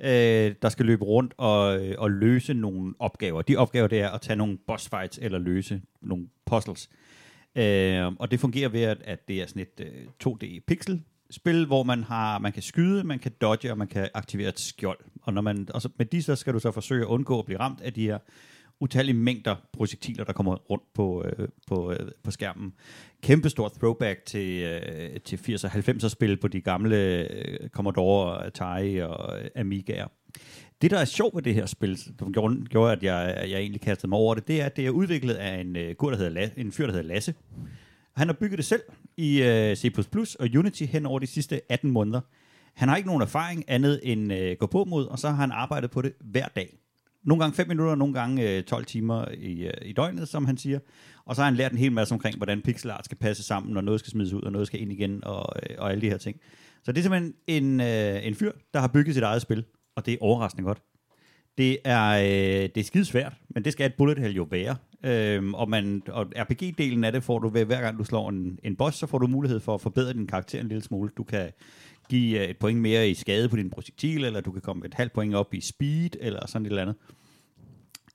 [0.00, 3.42] øh, der skal løbe rundt og, øh, og løse nogle opgaver.
[3.42, 6.88] De opgaver, det er at tage nogle boss fights eller løse nogle puzzles.
[6.92, 7.07] Øh,
[7.56, 11.82] Øh, og det fungerer ved, at, at det er sådan et øh, 2D-pixel spil, hvor
[11.82, 14.98] man har man kan skyde, man kan dodge, og man kan aktivere et skjold.
[15.22, 17.44] Og, når man, og så, med de så skal du så forsøge at undgå at
[17.44, 18.18] blive ramt af de her
[18.80, 22.72] utallige mængder projektiler, der kommer rundt på, øh, på, øh, på skærmen.
[23.22, 28.98] Kæmpestor throwback til, øh, til 80'er og 90'er spil på de gamle øh, Commodore, Atari
[28.98, 30.08] og øh, Amigaer.
[30.82, 33.80] Det, der er sjovt ved det her spil, som gjorde, gjorde at jeg, jeg egentlig
[33.80, 36.46] kastede mig over det, det er, at det er udviklet af en, uh, der hedder
[36.46, 37.34] La- en fyr, der hedder Lasse.
[38.16, 38.82] Han har bygget det selv
[39.16, 39.90] i uh, C++
[40.40, 42.20] og Unity hen over de sidste 18 måneder.
[42.74, 45.52] Han har ikke nogen erfaring andet end uh, gå på mod, og så har han
[45.52, 46.78] arbejdet på det hver dag.
[47.24, 50.56] Nogle gange 5 minutter, nogle gange øh, 12 timer i, øh, i døgnet, som han
[50.56, 50.78] siger.
[51.24, 53.76] Og så har han lært en hel masse omkring, hvordan pixel art skal passe sammen,
[53.76, 56.10] og noget skal smides ud, og noget skal ind igen, og, øh, og alle de
[56.10, 56.36] her ting.
[56.42, 59.64] Så Så det er simpelthen en, øh, en fyr, der har bygget sit eget spil,
[59.98, 60.82] og det er overraskende godt.
[61.58, 64.76] Det er, øh, det er skide svært, men det skal et bullet hell jo være.
[65.04, 68.58] Øhm, og, man, og RPG-delen af det får du ved, hver gang du slår en,
[68.62, 71.10] en boss, så får du mulighed for at forbedre din karakter en lille smule.
[71.16, 71.50] Du kan
[72.08, 74.94] give øh, et point mere i skade på din projektil, eller du kan komme et
[74.94, 76.96] halvt point op i speed, eller sådan et eller andet.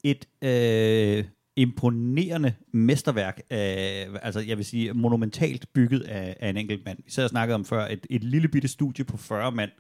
[0.04, 1.26] Et øh,
[1.56, 6.98] imponerende mesterværk, af, altså jeg vil sige monumentalt bygget af, af en enkelt mand.
[7.06, 9.72] Vi sad og snakkede om før, et, et lille bitte studie på 40 mand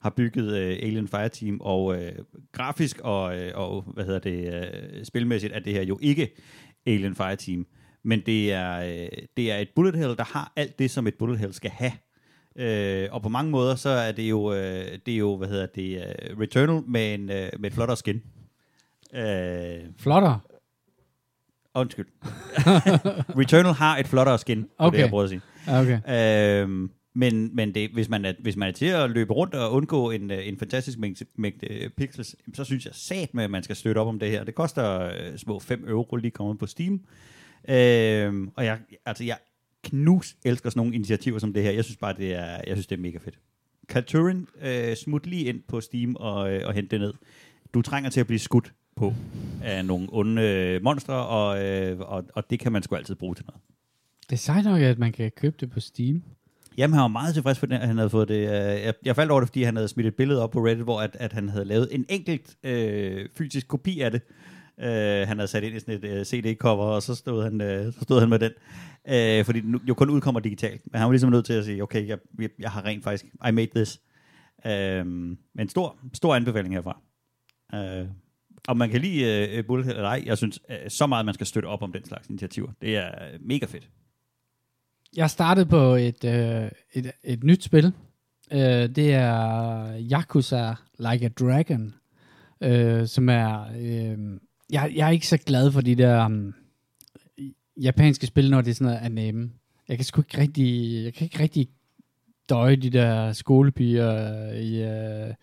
[0.00, 2.12] har bygget øh, Alien Fireteam, og øh,
[2.52, 6.34] grafisk og, øh, og hvad hedder det, øh, spilmæssigt er det her jo ikke
[6.86, 7.66] Alien Fireteam,
[8.04, 11.14] men det er, øh, det er et bullet hell, der har alt det, som et
[11.14, 11.92] bullet hell skal have.
[12.58, 15.66] Øh, og på mange måder, så er det jo, øh, det er jo hvad hedder
[15.66, 18.22] det, uh, Returnal med, en, øh, med et flottere skin.
[19.14, 20.38] Øh, Flotter.
[21.74, 22.06] undskyld.
[23.40, 24.96] Returnal har et flottere skin, okay.
[24.96, 25.40] Det jeg prøver at sige.
[25.68, 26.62] Okay.
[26.62, 29.72] Øhm, men men det, hvis, man er, hvis man er til at løbe rundt og
[29.72, 33.50] undgå en, øh, en fantastisk mængde, mængde øh, pixels, så synes jeg sat med, at
[33.50, 34.44] man skal støtte op om det her.
[34.44, 37.00] Det koster øh, små 5 euro lige kommet på Steam.
[37.68, 39.36] Øhm, og jeg, altså, jeg
[39.84, 41.70] knus elsker sådan nogle initiativer som det her.
[41.70, 43.38] Jeg synes bare, det er, jeg synes, det er mega fedt.
[43.88, 47.14] Kalturin, øh, smut lige ind på Steam og, øh, og hent det ned.
[47.74, 49.14] Du trænger til at blive skudt på
[49.62, 53.34] af nogle onde øh, monstre, og, øh, og, og det kan man sgu altid bruge
[53.34, 53.60] til noget.
[54.30, 56.22] Det er sejt nok, at man kan købe det på Steam.
[56.76, 58.34] Jamen, han var meget tilfreds for, at han havde fået det.
[58.34, 60.84] Øh, jeg, jeg faldt over det, fordi han havde smidt et billede op på Reddit,
[60.84, 64.20] hvor at, at han havde lavet en enkelt øh, fysisk kopi af det.
[64.80, 67.92] Øh, han havde sat ind i sådan et øh, CD-cover, og så stod han, øh,
[67.92, 68.52] så stod han med den.
[69.08, 70.82] Øh, fordi den jo kun udkommer digitalt.
[70.92, 73.24] Men han var ligesom nødt til at sige, okay, jeg, jeg, jeg har rent faktisk,
[73.48, 74.00] I made this.
[74.66, 75.06] Øh,
[75.54, 77.00] men stor, stor anbefaling herfra.
[77.74, 78.08] Øh,
[78.68, 81.46] om man kan lide øh, Bullhead eller ej, jeg synes øh, så meget, man skal
[81.46, 82.68] støtte op om den slags initiativer.
[82.80, 83.88] Det er øh, mega fedt.
[85.16, 87.92] Jeg startede på et, øh, et, et nyt spil.
[88.52, 91.94] Øh, det er Yakuza Like a Dragon,
[92.60, 93.66] øh, som er...
[93.78, 94.18] Øh,
[94.70, 96.54] jeg, jeg er ikke så glad for de der um,
[97.76, 99.50] japanske spil, når det er sådan noget anime.
[99.88, 101.04] Jeg kan sgu ikke rigtig...
[101.04, 101.68] Jeg kan ikke rigtig
[102.48, 104.82] døje de der skolepiger i...
[104.82, 105.34] Øh,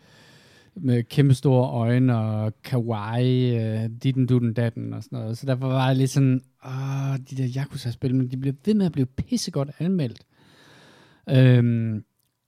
[0.75, 5.37] med kæmpe store øjne og kawaii, øh, ditten dutten datten og sådan noget.
[5.37, 8.85] Så derfor var jeg lidt sådan, åh, de der Yakuza-spil, men de blev ved med
[8.85, 10.19] at blive pissegodt anmeldt.
[11.29, 12.03] Øhm,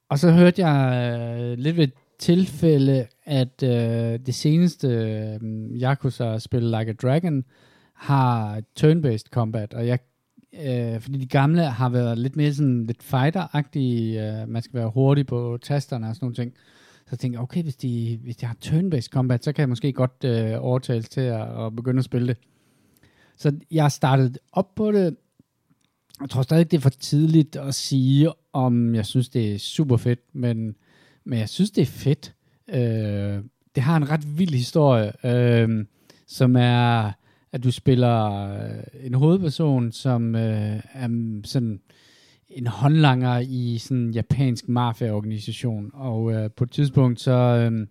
[0.09, 5.39] og så hørte jeg øh, lidt ved et tilfælde, at øh, det seneste øh,
[5.81, 7.43] Yakuza-spil, Like a Dragon,
[7.93, 9.99] har turn-based combat, og jeg
[10.65, 14.89] øh, fordi de gamle har været lidt mere sådan lidt fighter-agtige, øh, man skal være
[14.89, 16.53] hurtig på tasterne og sådan nogle ting.
[17.09, 19.93] Så tænkte jeg, okay, hvis de, hvis de har turn-based combat, så kan jeg måske
[19.93, 22.37] godt øh, overtales til at, at begynde at spille det.
[23.37, 25.15] Så jeg startede op på det.
[26.21, 29.97] Jeg tror stadig, det er for tidligt at sige, om jeg synes, det er super
[29.97, 30.75] fedt, men,
[31.23, 32.33] men jeg synes, det er fedt.
[32.69, 33.43] Øh,
[33.75, 35.85] det har en ret vild historie, øh,
[36.27, 37.11] som er,
[37.51, 41.79] at du spiller øh, en hovedperson, som øh, er sådan
[42.55, 47.87] en håndlanger i sådan en japansk mafia-organisation, og øh, på et tidspunkt så øh,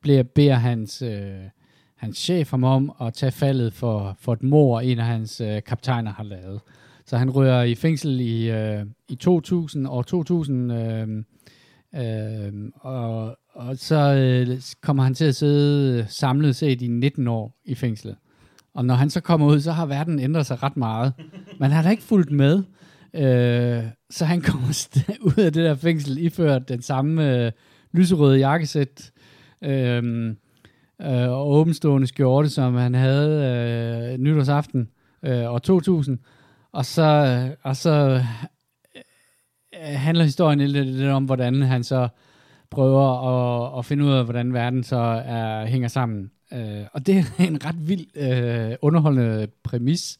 [0.00, 1.34] bliver, beder hans, øh,
[1.96, 5.62] hans chef ham om at tage faldet for, for et mor, en af hans øh,
[5.66, 6.60] kaptajner har lavet.
[7.06, 11.08] Så han rører i fængsel i, øh, i 2000, år 2000, øh,
[11.94, 17.28] øh, og, og så øh, kommer han til at sidde øh, samlet set i 19
[17.28, 18.16] år i fængslet.
[18.74, 21.12] Og når han så kommer ud, så har verden ændret sig ret meget.
[21.58, 22.62] Men han har da ikke fulgt med.
[23.14, 27.52] Øh, så han kommer st- ud af det der fængsel, iført den samme øh,
[27.92, 29.12] lyserøde jakkesæt,
[29.62, 30.28] øh,
[31.02, 34.88] øh, og åbenstående skjorte, som han havde øh, nytårsaften
[35.22, 36.18] øh, år 2000.
[36.72, 38.22] Og så, øh, og så
[38.96, 39.00] øh,
[39.74, 42.08] handler historien lidt, lidt om, hvordan han så
[42.70, 44.96] prøver at, at finde ud af, hvordan verden så
[45.26, 46.30] er, hænger sammen.
[46.52, 50.18] Øh, og det er en ret vild, øh, underholdende præmis.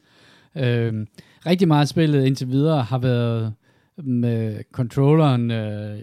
[0.57, 1.07] Øh,
[1.47, 3.55] rigtig meget af spillet indtil videre har været
[3.97, 5.99] med controlleren øh,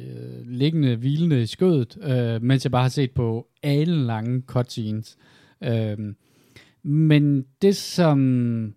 [0.45, 5.17] liggende, hvilende i skødet, øh, mens jeg bare har set på alle lange cutscenes.
[5.63, 5.97] Øh,
[6.83, 8.73] men det, som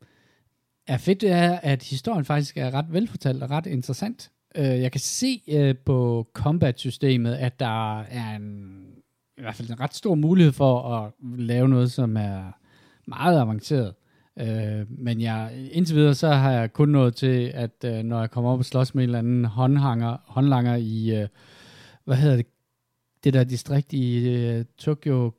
[0.87, 4.31] er fedt, det er, at historien faktisk er ret velfortalt og ret interessant.
[4.57, 8.77] Øh, jeg kan se øh, på combat-systemet, at der er en,
[9.39, 12.59] i hvert fald en ret stor mulighed for at lave noget, som er
[13.07, 13.95] meget avanceret.
[14.41, 18.31] Øh, men jeg, indtil videre, så har jeg kun nået til, at øh, når jeg
[18.31, 21.29] kommer op og slås med en eller anden håndhanger, håndlanger i, øh,
[22.05, 22.47] hvad hedder det,
[23.25, 25.33] det der distrikt i øh, Tokyo,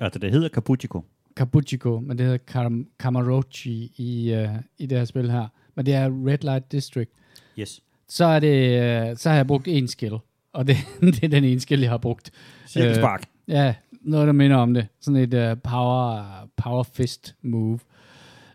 [0.00, 1.04] Altså, det hedder Kabuchiko.
[1.36, 5.46] Kabuchiko, men det hedder Kam- Kamarochi i, øh, i det her spil her.
[5.74, 7.10] Men det er Red Light District.
[7.58, 7.80] Yes.
[8.08, 8.80] Så, er det,
[9.10, 10.14] øh, så har jeg brugt en skill.
[10.52, 12.30] og det, det er den ene skill, jeg har brugt.
[12.66, 13.22] Cirkelspark.
[13.48, 14.86] Ja, noget, der minder om det.
[15.00, 16.24] Sådan et uh, power,
[16.56, 17.78] power fist move.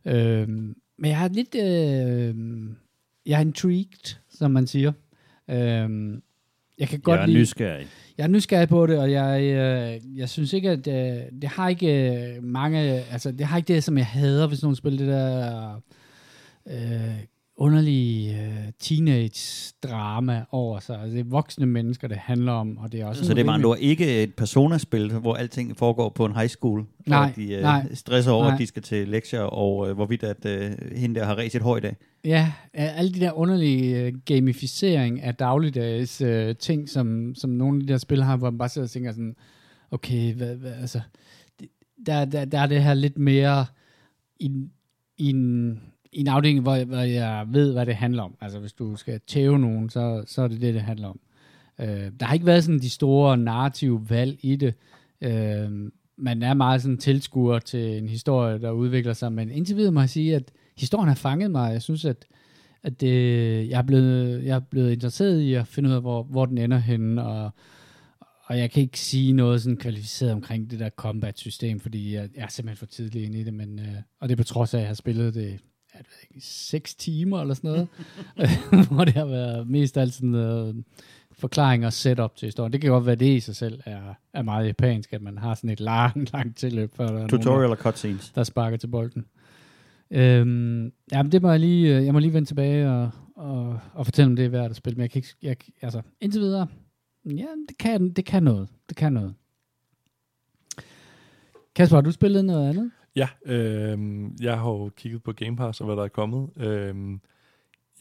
[0.05, 1.55] Øhm, men jeg har lidt...
[1.55, 2.35] Øh,
[3.25, 4.91] jeg er intrigued, som man siger.
[5.49, 6.21] Øhm,
[6.79, 7.39] jeg kan godt jeg er lide...
[7.39, 7.87] nysgerrig.
[8.17, 11.69] Jeg er nysgerrig på det, og jeg, øh, jeg synes ikke, at øh, det har
[11.69, 15.07] ikke øh, mange, altså det har ikke det, som jeg hader, hvis nogen spiller det
[15.07, 15.81] der
[16.67, 17.23] øh,
[17.63, 20.99] underlige øh, teenage-drama over sig.
[21.01, 23.25] Altså, det er voksne mennesker, det handler om, og det er også...
[23.25, 27.25] Så det er bare ikke et personaspil, hvor alting foregår på en high school, Nej,
[27.33, 28.53] hvor de øh, nej, stresser over, nej.
[28.53, 31.61] at de skal til lektier, og øh, hvorvidt at øh, hende der har ræst et
[31.61, 31.95] hår i dag.
[32.23, 37.87] Ja, alle de der underlige øh, gamificering af dagligdags øh, ting, som, som nogle af
[37.87, 39.35] de der spil har, hvor man bare sidder og tænker sådan,
[39.91, 41.01] okay, hvad, hvad, altså,
[41.59, 41.67] det,
[42.05, 43.65] der, der, der er det her lidt mere
[44.39, 44.71] i, en-
[45.17, 45.79] i en,
[46.13, 48.35] i en afdeling, hvor, hvor jeg ved, hvad det handler om.
[48.41, 51.19] Altså, hvis du skal tæve nogen, så, så er det det, det handler om.
[51.79, 54.73] Øh, der har ikke været sådan de store narrative valg i det.
[55.21, 59.91] Øh, man er meget sådan tilskuer til en historie, der udvikler sig, men indtil videre
[59.91, 61.71] må jeg sige, at historien har fanget mig.
[61.73, 62.25] Jeg synes, at,
[62.83, 66.23] at det, jeg, er blevet, jeg er blevet interesseret i at finde ud af, hvor,
[66.23, 67.51] hvor den ender henne, og,
[68.45, 72.43] og jeg kan ikke sige noget sådan kvalificeret omkring det der combat-system, fordi jeg, jeg
[72.43, 74.77] er simpelthen for tidlig inde i det, men, øh, og det er på trods af,
[74.77, 75.59] at jeg har spillet det
[75.93, 77.87] jeg ved ikke, seks timer eller sådan noget,
[78.91, 80.75] hvor det har været mest alt sådan øh,
[81.31, 82.73] forklaring og setup til historien.
[82.73, 85.55] Det kan godt være, det i sig selv er, er meget japansk, at man har
[85.55, 88.31] sådan et langt, langt tilløb, før der er nogen, Tutorial og cutscenes.
[88.31, 89.25] der sparker til bolden.
[90.11, 94.05] Øhm, jamen, det må jeg lige, øh, jeg må lige vende tilbage og, og, og
[94.05, 94.95] fortælle, om det er værd at spille.
[94.97, 96.67] Men jeg kan ikke, jeg, altså, indtil videre,
[97.25, 98.69] ja, det kan, det kan noget.
[98.89, 99.33] Det kan noget.
[101.75, 102.91] Kasper, har du spillet noget andet?
[103.15, 103.99] Ja, øh,
[104.41, 106.49] jeg har jo kigget på Game Pass og hvad der er kommet.
[106.57, 107.11] Øh,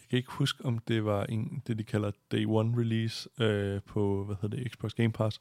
[0.01, 3.81] jeg kan ikke huske, om det var en, det de kalder Day One Release øh,
[3.87, 5.41] på, hvad hedder det, Xbox Game Pass.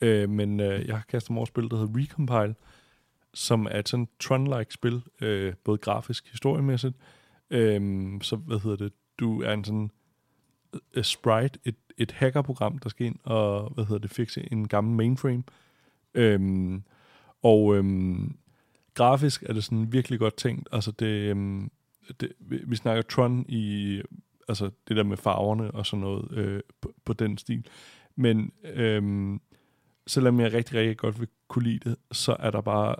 [0.00, 2.54] Øh, men øh, jeg har kastet mig over et spil, der hedder Recompile,
[3.34, 6.96] som er et sådan Tron-like spil, øh, både grafisk, historiemæssigt.
[7.50, 9.90] Øh, så, hvad hedder det, du er en sådan
[10.96, 14.96] uh, sprite, et, et hackerprogram, der skal ind og, hvad hedder det, fikse en gammel
[14.96, 15.42] mainframe.
[16.14, 16.82] Øhm,
[17.42, 18.36] og øhm,
[18.94, 20.68] grafisk er det sådan virkelig godt tænkt.
[20.72, 21.70] Altså det, øhm,
[22.20, 24.00] det vi, vi snakker Tron i,
[24.48, 27.66] altså det der med farverne og sådan noget øh, på, på den stil.
[28.16, 29.40] Men øhm,
[30.06, 32.96] selvom jeg rigtig, rigtig godt vil kunne lide det, så er der bare,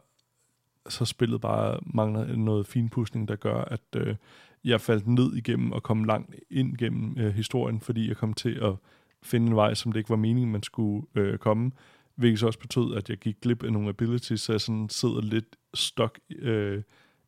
[0.88, 4.16] så spillet bare mangler noget finpudsning, der gør, at øh,
[4.64, 8.54] jeg faldt ned igennem og kom langt ind gennem øh, historien, fordi jeg kom til
[8.54, 8.74] at
[9.22, 11.70] finde en vej, som det ikke var meningen, man skulle øh, komme.
[12.14, 15.20] Hvilket så også betød, at jeg gik glip af nogle abilities, så jeg sådan sidder
[15.20, 16.82] lidt stok øh,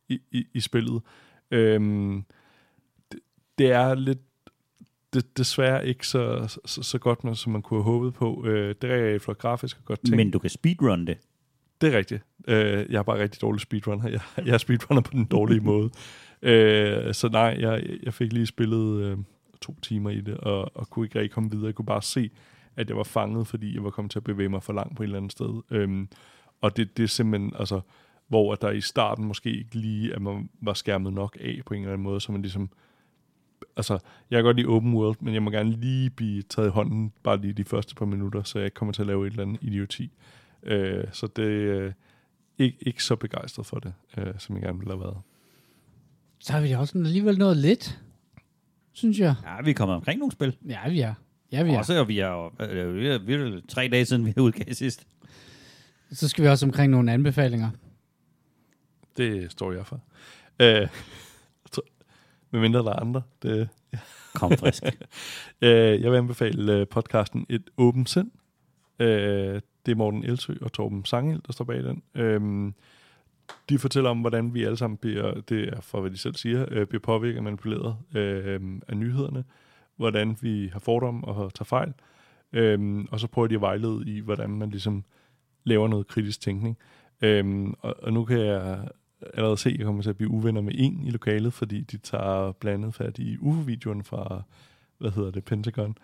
[0.09, 1.01] i, i, i spillet.
[1.51, 2.23] Øhm,
[3.11, 3.19] det,
[3.57, 4.19] det er lidt
[5.13, 8.45] det, desværre ikke så, så, så godt, som man kunne have håbet på.
[8.45, 10.15] Øh, det er flot grafisk og godt tænkt.
[10.15, 11.17] Men du kan speedrun det.
[11.81, 12.23] Det er rigtigt.
[12.47, 14.09] Øh, jeg er bare rigtig dårlig speedrunner.
[14.09, 15.89] Jeg, jeg er speedrunner på den dårlige måde.
[16.41, 19.17] Øh, så nej, jeg, jeg fik lige spillet øh,
[19.61, 21.65] to timer i det, og, og kunne ikke rigtig komme videre.
[21.65, 22.29] Jeg kunne bare se,
[22.75, 25.03] at jeg var fanget, fordi jeg var kommet til at bevæge mig for langt på
[25.03, 25.61] et eller andet sted.
[25.71, 26.09] Øhm,
[26.61, 27.81] og det, det er simpelthen, altså,
[28.27, 31.73] hvor at der i starten måske ikke lige, at man var skærmet nok af på
[31.73, 32.69] en eller anden måde, så man ligesom,
[33.77, 33.93] altså,
[34.31, 37.11] jeg kan godt lide open world, men jeg må gerne lige blive taget i hånden,
[37.23, 39.43] bare lige de første par minutter, så jeg ikke kommer til at lave et eller
[39.43, 40.11] andet idioti.
[40.63, 41.91] Øh, så det er øh,
[42.57, 45.17] ikke, ikke så begejstret for det, øh, som jeg gerne ville have været.
[46.39, 47.99] Så har vi da også alligevel noget lidt,
[48.93, 49.35] synes jeg.
[49.43, 50.57] Ja, vi er kommet omkring nogle spil.
[50.67, 51.13] Ja, vi er.
[51.51, 51.75] Ja, vi Ja.
[51.75, 51.79] er.
[51.79, 54.73] Også, og vi er, jo- øh, vi er, vi er tre dage siden, vi udgav
[54.73, 55.07] sidst.
[56.11, 57.69] Så skal vi også omkring nogle anbefalinger.
[59.17, 60.01] Det står jeg for.
[60.59, 60.87] Øh,
[62.51, 63.21] med mindre der er andre.
[63.43, 63.69] Det,
[64.35, 64.83] Kom frisk.
[65.61, 68.31] Øh, jeg vil anbefale øh, podcasten Et Åbent Sind.
[68.99, 72.03] Øh, det er Morten Elsø og Torben Sangel, der står bag den.
[72.15, 72.71] Øh,
[73.69, 76.65] de fortæller om, hvordan vi alle sammen bliver, det er for hvad de selv siger,
[76.71, 79.43] øh, bliver påvirket og manipuleret øh, af nyhederne.
[79.95, 81.93] Hvordan vi har fordomme og tager fejl.
[82.53, 85.03] Øh, og så prøver de at vejlede i, hvordan man ligesom
[85.63, 86.77] laver noget kritisk tænkning.
[87.21, 88.87] Øh, og, og nu kan jeg
[89.33, 91.97] allerede se, at jeg kommer til at blive uvenner med en i lokalet, fordi de
[91.97, 94.41] tager blandet fat i UFO-videoen fra,
[94.97, 95.97] hvad hedder det, Pentagon,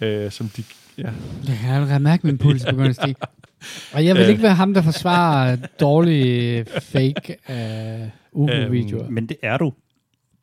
[0.00, 0.62] øh, som de,
[0.98, 1.10] ja,
[1.48, 3.16] Jeg kan allerede mærke, min puls begynder at stige.
[3.94, 4.28] Og jeg vil Øh.
[4.28, 9.08] ikke være ham, der forsvarer dårlige fake uh, UFO-videoer.
[9.10, 9.72] Men det er du.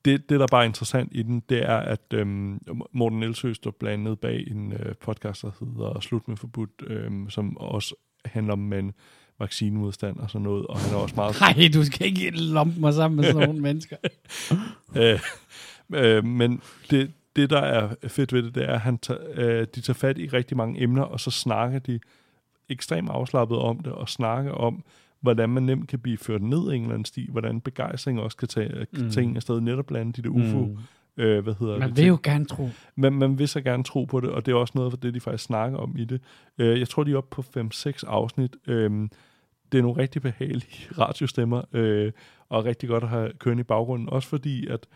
[0.05, 2.59] det, det, der bare er interessant i den, det er, at øhm,
[2.91, 7.57] Morten Elsø står blandet bag en øh, podcast, der hedder Slut med forbudt, øhm, som
[7.57, 7.95] også
[8.25, 8.93] handler om en
[9.39, 11.35] vaccinemodstand og sådan noget, og han er også meget...
[11.57, 13.97] Nej, du skal ikke lompe mig sammen med sådan nogle mennesker.
[14.95, 15.19] Øh,
[15.93, 16.61] øh, men
[16.91, 19.93] det, det, der er fedt ved det, det er, at han tager, øh, de tager
[19.93, 21.99] fat i rigtig mange emner, og så snakker de
[22.69, 24.83] ekstremt afslappet om det, og snakker om,
[25.21, 28.37] hvordan man nemt kan blive ført ned i en eller anden sti, hvordan begejstring også
[28.37, 29.11] kan tage, mm.
[29.19, 30.77] En afsted, netop blandt de der UFO, mm.
[31.17, 31.97] Øh, hvad hedder Man det?
[31.97, 32.69] vil jo gerne tro.
[32.95, 35.13] man, man vil så gerne tro på det, og det er også noget for det,
[35.13, 36.21] de faktisk snakker om i det.
[36.57, 38.55] Øh, jeg tror, de er oppe på 5-6 afsnit.
[38.67, 38.91] Øh,
[39.71, 42.11] det er nogle rigtig behagelige radiostemmer, øh,
[42.49, 44.87] og rigtig godt at have kørende i baggrunden, også fordi, at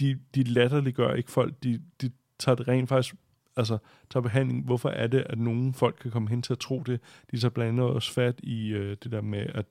[0.00, 3.14] de, de latterliggør ikke folk, de, de tager det rent faktisk,
[3.56, 3.78] altså
[4.10, 7.00] tager behandling, hvorfor er det, at nogle folk kan komme hen til at tro det.
[7.30, 9.66] De tager blandt andet også fat i øh, det der med, at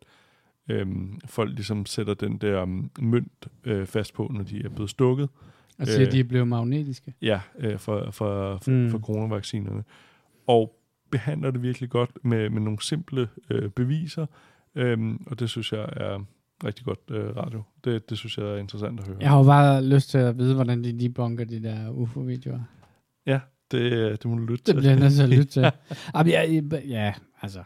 [0.69, 4.89] øhm, folk ligesom sætter den der um, mønt øh, fast på, når de er blevet
[4.89, 5.29] stukket.
[5.83, 6.07] Siger, Øh.
[6.07, 7.13] at de er blevet magnetiske.
[7.21, 8.89] Ja, øh, for, for, for, Mm.
[8.89, 9.83] for coronavaccinerne.
[10.47, 10.75] Og
[11.11, 14.25] behandler det virkelig godt med, med nogle simple øh, beviser,
[14.75, 16.25] øhm, og det synes jeg er
[16.63, 17.63] rigtig godt øh, radio.
[17.83, 19.17] Det, det synes jeg er interessant at høre.
[19.21, 22.59] Jeg har jo bare lyst til at vide, hvordan de debunker de der UFO-videoer.
[23.71, 24.73] Det, det må du lytte Det til.
[24.75, 25.61] bliver jeg nødt til at lytte til.
[26.15, 27.63] Jamen, jeg, ja, altså.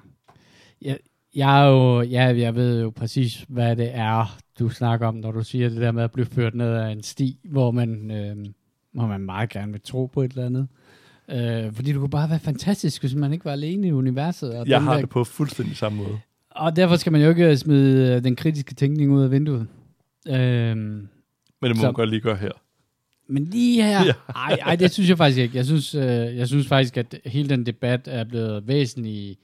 [0.82, 0.97] Jeg,
[1.36, 5.32] jeg, er jo, ja, jeg ved jo præcis, hvad det er, du snakker om, når
[5.32, 8.46] du siger det der med at blive ført ned ad en sti, hvor man, øh,
[8.94, 10.68] hvor man meget gerne vil tro på et eller andet.
[11.32, 14.50] Øh, fordi det kunne bare være fantastisk, hvis man ikke var alene i universet.
[14.50, 16.20] Og Jeg den har der, det på fuldstændig samme måde.
[16.52, 19.68] Og derfor skal man jo ikke smide øh, den kritiske tænkning ud af vinduet.
[20.28, 21.08] Øh, Men
[21.62, 22.52] det må Så- man godt lige gøre her.
[23.30, 24.14] Men lige her, Ja.
[24.36, 25.58] ej, ej, det synes jeg faktisk ikke.
[25.58, 26.04] Jeg synes, øh,
[26.38, 29.40] jeg synes faktisk, at hele den debat er blevet væsentligt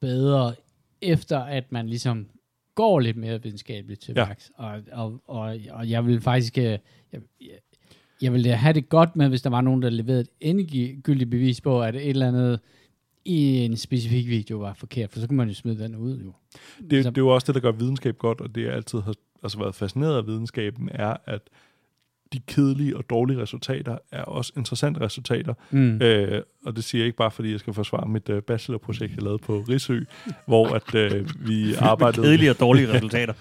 [0.00, 0.54] bedre,
[1.02, 2.26] efter at man ligesom
[2.74, 4.26] går lidt mere videnskabeligt til Ja.
[4.26, 4.50] værks.
[4.56, 6.80] Og, og, og, og jeg vil faktisk, øh, jeg,
[7.40, 7.48] jeg,
[8.22, 11.60] jeg ville have det godt med, hvis der var nogen, der leverede et endegyldigt bevis
[11.60, 12.60] på, at et eller andet
[13.24, 16.32] i en specifik video var forkert, for så kunne man jo smide den ud jo.
[16.90, 18.98] Det, Så- det er jo også det, der gør videnskab godt, og det jeg altid
[19.00, 21.42] har altså været fascineret af videnskaben, er, at
[22.32, 25.54] de kedelige og dårlige resultater er også interessante resultater.
[25.70, 26.02] Mm.
[26.02, 29.22] Øh, og det siger jeg ikke bare, fordi jeg skal forsvare mit øh, bachelorprojekt, jeg
[29.22, 30.00] lavede på Risø,
[30.46, 32.26] hvor at øh, vi arbejdede...
[32.26, 33.34] Kedelige og dårlige resultater.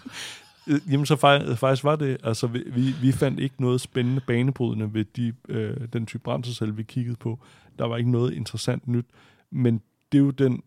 [0.67, 4.93] Øh, Jamen, så faktisk, faktisk var det, altså vi, vi, fandt ikke noget spændende banebrydende
[4.93, 7.39] ved de, øh, den type brændselscelle, vi kiggede på.
[7.79, 9.05] Der var ikke noget interessant nyt,
[9.51, 9.81] men
[10.11, 10.63] det er jo den,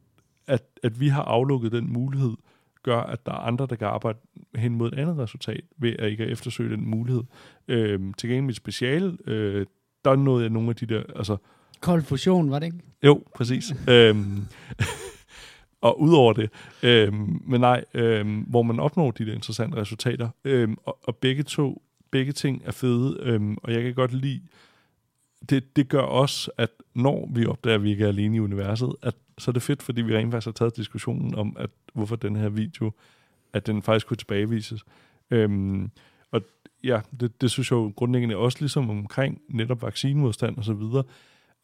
[0.47, 2.33] at, at vi har aflukket den mulighed,
[2.83, 4.19] gør, at der er andre, der kan arbejde
[4.55, 7.23] hen mod et andet resultat, ved at ikke at eftersøge den mulighed.
[7.69, 9.67] Øh, til gengæld mit speciale, øh,
[10.05, 11.37] der nåede jeg nogle af de der, altså
[11.81, 12.79] Kold fusion, var det ikke?
[13.05, 13.75] jo, præcis.
[13.89, 14.45] øhm,
[15.87, 16.51] og udover det,
[16.83, 21.43] øhm, men nej, øhm, hvor man opnår de der interessante resultater, øhm, og, og begge
[21.43, 24.41] to, begge ting er fede, øhm, og jeg kan godt lide,
[25.51, 28.93] det, det gør også, at når vi opdager, at vi ikke er alene i universet,
[29.03, 32.17] at så er det fedt, fordi vi rent faktisk har taget diskussionen om, at hvorfor
[32.17, 32.93] den her video,
[33.53, 34.85] at den faktisk kunne tilbagevises.
[35.31, 35.91] Øhm,
[36.31, 36.43] og
[36.85, 41.05] ja, det, det synes jeg jo grundlæggende også ligesom omkring netop vaccinemodstand og så videre,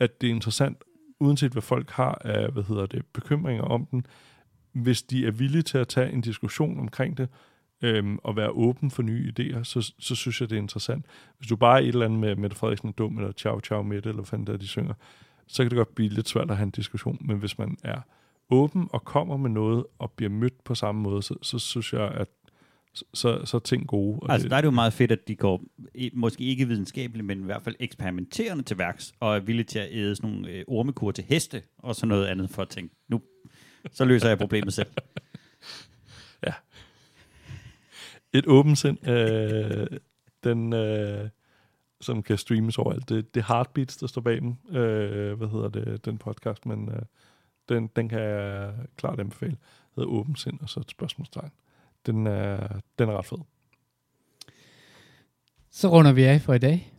[0.01, 0.85] at det er interessant,
[1.21, 4.07] uanset hvad folk har af, hvad hedder det, bekymringer om den,
[4.73, 7.29] hvis de er villige til at tage en diskussion omkring det,
[7.83, 11.07] øhm, og være åben for nye idéer, så, så synes jeg, det er interessant.
[11.39, 13.83] Hvis du bare er et eller andet med Mette Frederiksen er dum, eller ciao ciao
[13.83, 14.95] med eller hvad fanden der de synger,
[15.47, 18.01] så kan det godt blive lidt svært at have en diskussion, men hvis man er
[18.51, 22.11] åben og kommer med noget, og bliver mødt på samme måde, så, så synes jeg,
[22.11, 22.29] at
[23.15, 24.19] så, så, er ting gode.
[24.23, 25.63] Og Altså, det, der er det jo meget fedt, at de går,
[26.13, 29.89] måske ikke videnskabeligt, men i hvert fald eksperimenterende til værks, og er villige til at
[29.91, 33.23] æde sådan nogle øh, ormekur til heste, og sådan noget andet for at tænke, nu,
[33.93, 34.89] så løser jeg problemet selv.
[38.33, 39.87] et åbent sind, øh,
[40.45, 41.29] den, øh,
[42.01, 43.09] som kan streames overalt.
[43.09, 44.77] Det, det er Heartbeats, der står bag dem.
[44.77, 47.03] Øh, hvad hedder det, den podcast, men øh,
[47.69, 49.51] den, den kan jeg klart anbefale.
[49.51, 51.51] Det hedder Åbent sind, og så et spørgsmålstegn.
[52.07, 53.39] Den er, den er ret fed.
[55.71, 56.93] Så runder vi af for i dag.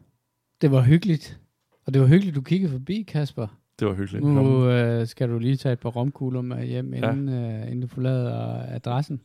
[0.61, 1.39] Det var hyggeligt.
[1.85, 3.47] Og det var hyggeligt, du kiggede forbi, Kasper.
[3.79, 4.25] Det var hyggeligt.
[4.25, 7.87] Nu øh, skal du lige tage et par romkugler med hjem, inden, øh, inden du
[7.87, 9.21] forlader adressen.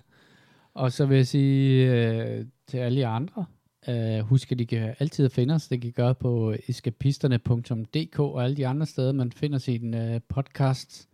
[0.74, 3.44] Og så vil jeg sige øh, til alle jer andre,
[3.88, 5.68] øh, husk at I kan altid finde os.
[5.68, 10.20] Det kan I gøre på eskapisterne.dk og alle de andre steder, man finder sin øh,
[10.28, 11.08] podcast.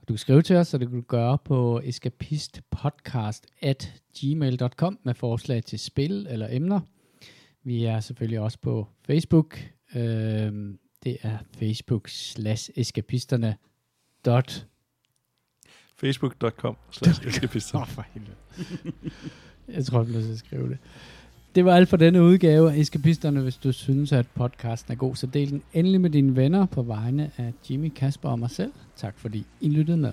[0.00, 4.98] Og du kan skrive til os, og det kan du gøre på escapistpodcast at gmail.com
[5.02, 6.80] med forslag til spil eller emner.
[7.62, 9.58] Vi er selvfølgelig også på Facebook.
[9.94, 13.56] Øh, det er facebook slash eskapisterne
[14.24, 14.66] dot
[15.96, 17.80] Facebook.com slash eskapister.
[17.80, 18.36] Åh, for helvede.
[19.68, 20.78] jeg tror, jeg bliver at skrive det.
[21.54, 23.40] Det var alt for denne udgave af Eskapisterne.
[23.40, 26.82] Hvis du synes, at podcasten er god, så del den endelig med dine venner på
[26.82, 28.72] vegne af Jimmy, Kasper og mig selv.
[28.96, 30.12] Tak fordi I lyttede med.